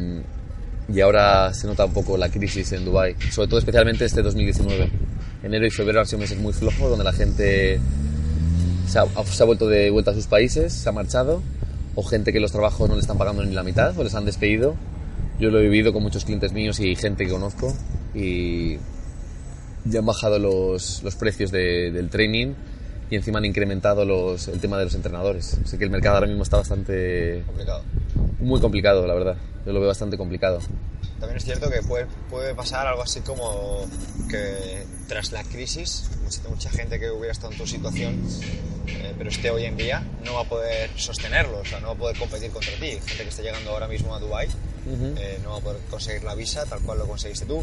y 0.92 1.00
ahora 1.00 1.52
se 1.54 1.66
nota 1.66 1.84
un 1.84 1.92
poco 1.92 2.16
la 2.16 2.28
crisis 2.28 2.72
en 2.72 2.84
Dubai, 2.84 3.16
sobre 3.30 3.48
todo 3.48 3.58
especialmente 3.58 4.04
este 4.04 4.22
2019. 4.22 4.90
Enero 5.42 5.66
y 5.66 5.70
febrero 5.70 6.00
han 6.00 6.06
sido 6.06 6.18
meses 6.18 6.38
muy 6.38 6.52
flojos 6.52 6.90
donde 6.90 7.04
la 7.04 7.12
gente 7.12 7.80
se 8.88 8.98
ha, 8.98 9.06
se 9.24 9.42
ha 9.42 9.46
vuelto 9.46 9.68
de 9.68 9.90
vuelta 9.90 10.10
a 10.10 10.14
sus 10.14 10.26
países, 10.26 10.72
se 10.72 10.88
ha 10.88 10.92
marchado, 10.92 11.42
o 11.94 12.02
gente 12.02 12.32
que 12.32 12.40
los 12.40 12.52
trabajos 12.52 12.88
no 12.88 12.94
le 12.94 13.00
están 13.00 13.18
pagando 13.18 13.44
ni 13.44 13.54
la 13.54 13.62
mitad 13.62 13.96
o 13.98 14.04
les 14.04 14.14
han 14.14 14.24
despedido. 14.24 14.74
Yo 15.38 15.50
lo 15.50 15.58
he 15.60 15.62
vivido 15.62 15.92
con 15.92 16.02
muchos 16.02 16.24
clientes 16.24 16.52
míos 16.52 16.80
y 16.80 16.96
gente 16.96 17.24
que 17.24 17.30
conozco 17.32 17.72
y 18.14 18.78
ya 19.84 20.00
han 20.00 20.06
bajado 20.06 20.38
los, 20.38 21.02
los 21.02 21.14
precios 21.16 21.50
de- 21.52 21.90
del 21.92 22.08
training 22.10 22.54
y 23.10 23.16
encima 23.16 23.38
han 23.38 23.44
incrementado 23.44 24.04
los, 24.04 24.48
el 24.48 24.60
tema 24.60 24.78
de 24.78 24.84
los 24.84 24.94
entrenadores. 24.94 25.58
Así 25.64 25.78
que 25.78 25.84
el 25.84 25.90
mercado 25.90 26.16
ahora 26.16 26.26
mismo 26.26 26.42
está 26.42 26.56
bastante 26.58 27.42
Complicado. 27.46 27.82
muy 28.40 28.60
complicado, 28.60 29.06
la 29.06 29.14
verdad. 29.14 29.36
Yo 29.64 29.72
lo 29.72 29.78
veo 29.80 29.88
bastante 29.88 30.16
complicado. 30.18 30.58
También 31.20 31.36
es 31.38 31.44
cierto 31.44 31.70
que 31.70 31.80
puede, 31.82 32.06
puede 32.30 32.54
pasar 32.54 32.86
algo 32.86 33.02
así 33.02 33.20
como 33.20 33.86
que 34.28 34.84
tras 35.08 35.32
la 35.32 35.42
crisis, 35.42 36.04
mucha, 36.48 36.70
gente 36.70 37.00
que 37.00 37.10
hubiera 37.10 37.32
estado 37.32 37.52
en 37.52 37.58
tu 37.58 37.66
situación, 37.66 38.20
eh, 38.86 39.14
pero 39.16 39.30
esté 39.30 39.50
hoy 39.50 39.64
en 39.64 39.76
día, 39.76 40.02
no 40.24 40.34
va 40.34 40.42
a 40.42 40.44
poder 40.48 40.90
sostenerlo, 40.96 41.58
o 41.60 41.64
sea, 41.64 41.80
no 41.80 41.88
va 41.88 41.92
a 41.94 41.96
poder 41.96 42.18
competir 42.18 42.50
contra 42.50 42.72
ti. 42.74 42.90
Gente 43.06 43.22
que 43.24 43.28
está 43.28 43.42
llegando 43.42 43.70
ahora 43.70 43.88
mismo 43.88 44.14
a 44.14 44.20
Dubai 44.20 44.48
eh, 44.86 45.38
no 45.42 45.50
va 45.52 45.56
a 45.56 45.60
poder 45.60 45.80
conseguir 45.90 46.22
la 46.24 46.34
visa 46.34 46.64
tal 46.66 46.80
cual 46.80 46.98
lo 46.98 47.06
conseguiste 47.06 47.44
tú 47.46 47.62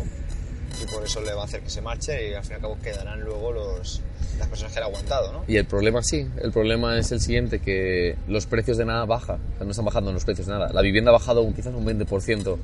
y 0.81 0.85
por 0.93 1.03
eso 1.03 1.21
le 1.21 1.33
va 1.33 1.43
a 1.43 1.45
hacer 1.45 1.61
que 1.61 1.69
se 1.69 1.81
marche 1.81 2.29
y 2.29 2.33
al 2.33 2.41
fin 2.43 2.53
y 2.53 2.55
al 2.55 2.61
cabo 2.61 2.77
quedarán 2.83 3.21
luego 3.21 3.51
los, 3.51 4.01
las 4.39 4.47
personas 4.47 4.73
que 4.73 4.79
han 4.79 4.85
aguantado, 4.85 5.31
¿no? 5.31 5.43
Y 5.47 5.57
el 5.57 5.65
problema 5.65 6.01
sí, 6.03 6.27
el 6.41 6.51
problema 6.51 6.97
es 6.99 7.11
el 7.11 7.21
siguiente, 7.21 7.59
que 7.59 8.15
los 8.27 8.45
precios 8.47 8.77
de 8.77 8.85
nada 8.85 9.05
baja, 9.05 9.33
o 9.53 9.57
sea, 9.57 9.65
no 9.65 9.69
están 9.71 9.85
bajando 9.85 10.11
los 10.11 10.25
precios 10.25 10.47
de 10.47 10.53
nada. 10.53 10.71
La 10.73 10.81
vivienda 10.81 11.11
ha 11.11 11.13
bajado 11.13 11.43
un- 11.43 11.53
quizás 11.53 11.73
un 11.73 11.85
20%, 11.85 12.57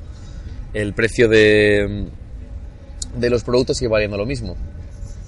el 0.74 0.92
precio 0.92 1.28
de, 1.28 2.08
de 3.16 3.30
los 3.30 3.44
productos 3.44 3.78
sigue 3.78 3.88
valiendo 3.88 4.16
lo 4.16 4.26
mismo, 4.26 4.56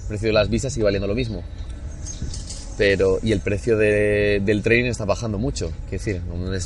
el 0.05 0.07
precio 0.09 0.27
de 0.29 0.33
las 0.33 0.49
visas 0.49 0.71
sigue 0.71 0.83
valiendo 0.83 1.07
lo 1.07 1.15
mismo. 1.15 1.43
Pero, 2.77 3.19
y 3.23 3.31
el 3.31 3.39
precio 3.39 3.77
de- 3.77 4.41
del 4.43 4.61
training 4.61 4.89
está 4.89 5.05
bajando 5.05 5.37
mucho. 5.39 5.71
Es 5.85 5.91
decir, 6.05 6.21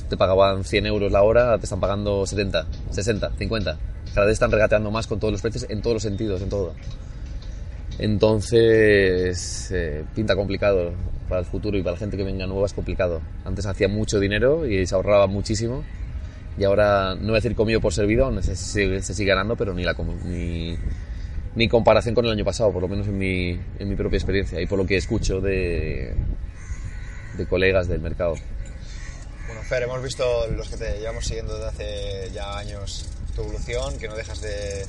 te 0.10 0.18
pagaban 0.18 0.64
100 0.64 0.86
euros 0.88 1.12
la 1.12 1.22
hora, 1.24 1.58
te 1.58 1.66
están 1.66 1.80
pagando 1.80 2.26
70, 2.26 2.66
60, 2.90 3.32
50. 3.38 3.78
Cada 4.14 4.26
vez 4.26 4.34
están 4.34 4.52
regateando 4.52 4.90
más 4.92 5.06
con 5.08 5.20
todos 5.20 5.32
los 5.32 5.42
precios 5.42 5.68
en 5.70 5.82
todos 5.82 5.94
los 5.96 6.04
sentidos, 6.04 6.42
en 6.42 6.50
todo. 6.50 6.74
Entonces, 8.00 9.70
eh, 9.72 10.04
pinta 10.16 10.36
complicado 10.36 10.94
para 11.28 11.42
el 11.42 11.46
futuro 11.46 11.78
y 11.78 11.82
para 11.84 11.94
la 11.94 12.00
gente 12.00 12.18
que 12.18 12.24
venga 12.24 12.48
nueva 12.48 12.66
es 12.66 12.74
complicado. 12.74 13.22
Antes 13.46 13.66
hacía 13.66 13.88
mucho 13.88 14.20
dinero 14.20 14.66
y 14.66 14.86
se 14.88 14.96
ahorraba 14.96 15.28
muchísimo 15.28 15.84
y 16.58 16.64
ahora, 16.64 17.14
no 17.16 17.22
voy 17.28 17.32
a 17.32 17.36
decir 17.36 17.56
comido 17.56 17.80
por 17.82 17.94
servido, 17.94 18.32
se, 18.42 18.56
sigue- 18.56 19.02
se 19.04 19.14
sigue 19.14 19.30
ganando, 19.30 19.56
pero 19.56 19.74
ni, 19.74 19.84
la, 19.84 19.96
ni, 20.26 20.76
ni 21.56 21.68
comparación 21.68 22.16
con 22.16 22.26
el 22.26 22.32
año 22.32 22.46
pasado, 22.46 22.72
por 22.72 22.82
lo 22.82 22.88
menos 22.88 23.08
en 23.08 23.18
mi, 23.18 23.60
en 23.80 23.90
mi 23.90 23.96
propia 23.96 24.18
experiencia 24.18 24.62
y 24.62 24.66
por 24.66 24.78
lo 24.78 24.86
que 24.86 24.98
escucho 24.98 25.42
de, 25.42 26.16
de 27.38 27.48
colegas 27.48 27.88
del 27.88 28.02
mercado. 28.02 28.36
Bueno, 29.48 29.64
Fer, 29.64 29.84
hemos 29.84 30.04
visto 30.04 30.48
los 30.52 30.70
que 30.70 30.78
te 30.78 31.00
llevamos 31.00 31.26
siguiendo 31.26 31.56
desde 31.56 31.68
hace 31.68 32.32
ya 32.34 32.58
años 32.58 33.06
tu 33.36 33.42
evolución, 33.42 33.98
que 33.98 34.08
no 34.08 34.16
dejas 34.16 34.42
de 34.42 34.86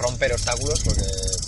romper 0.00 0.32
obstáculos, 0.32 0.80
porque 0.84 1.02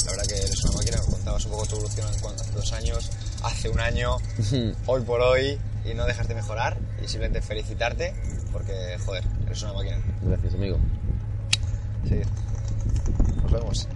la 0.06 0.10
verdad 0.10 0.26
que 0.26 0.38
eres 0.38 0.64
una 0.64 0.76
máquina, 0.78 0.98
contabas 1.08 1.44
un 1.44 1.52
poco 1.52 1.66
tu 1.66 1.76
evolución 1.76 2.06
hace 2.08 2.52
dos 2.52 2.72
años, 2.72 3.10
hace 3.42 3.68
un 3.68 3.80
año, 3.80 4.16
hoy 4.86 5.02
por 5.02 5.20
hoy, 5.20 5.58
y 5.84 5.94
no 5.94 6.04
dejas 6.04 6.26
de 6.26 6.34
mejorar, 6.34 6.76
y 7.02 7.06
simplemente 7.06 7.42
felicitarte, 7.42 8.12
porque, 8.52 8.98
joder, 9.04 9.24
eres 9.46 9.62
una 9.62 9.72
máquina. 9.74 9.98
Gracias, 10.22 10.54
amigo. 10.54 10.78
Sí. 12.08 12.20
Nos 13.42 13.52
vemos. 13.52 13.88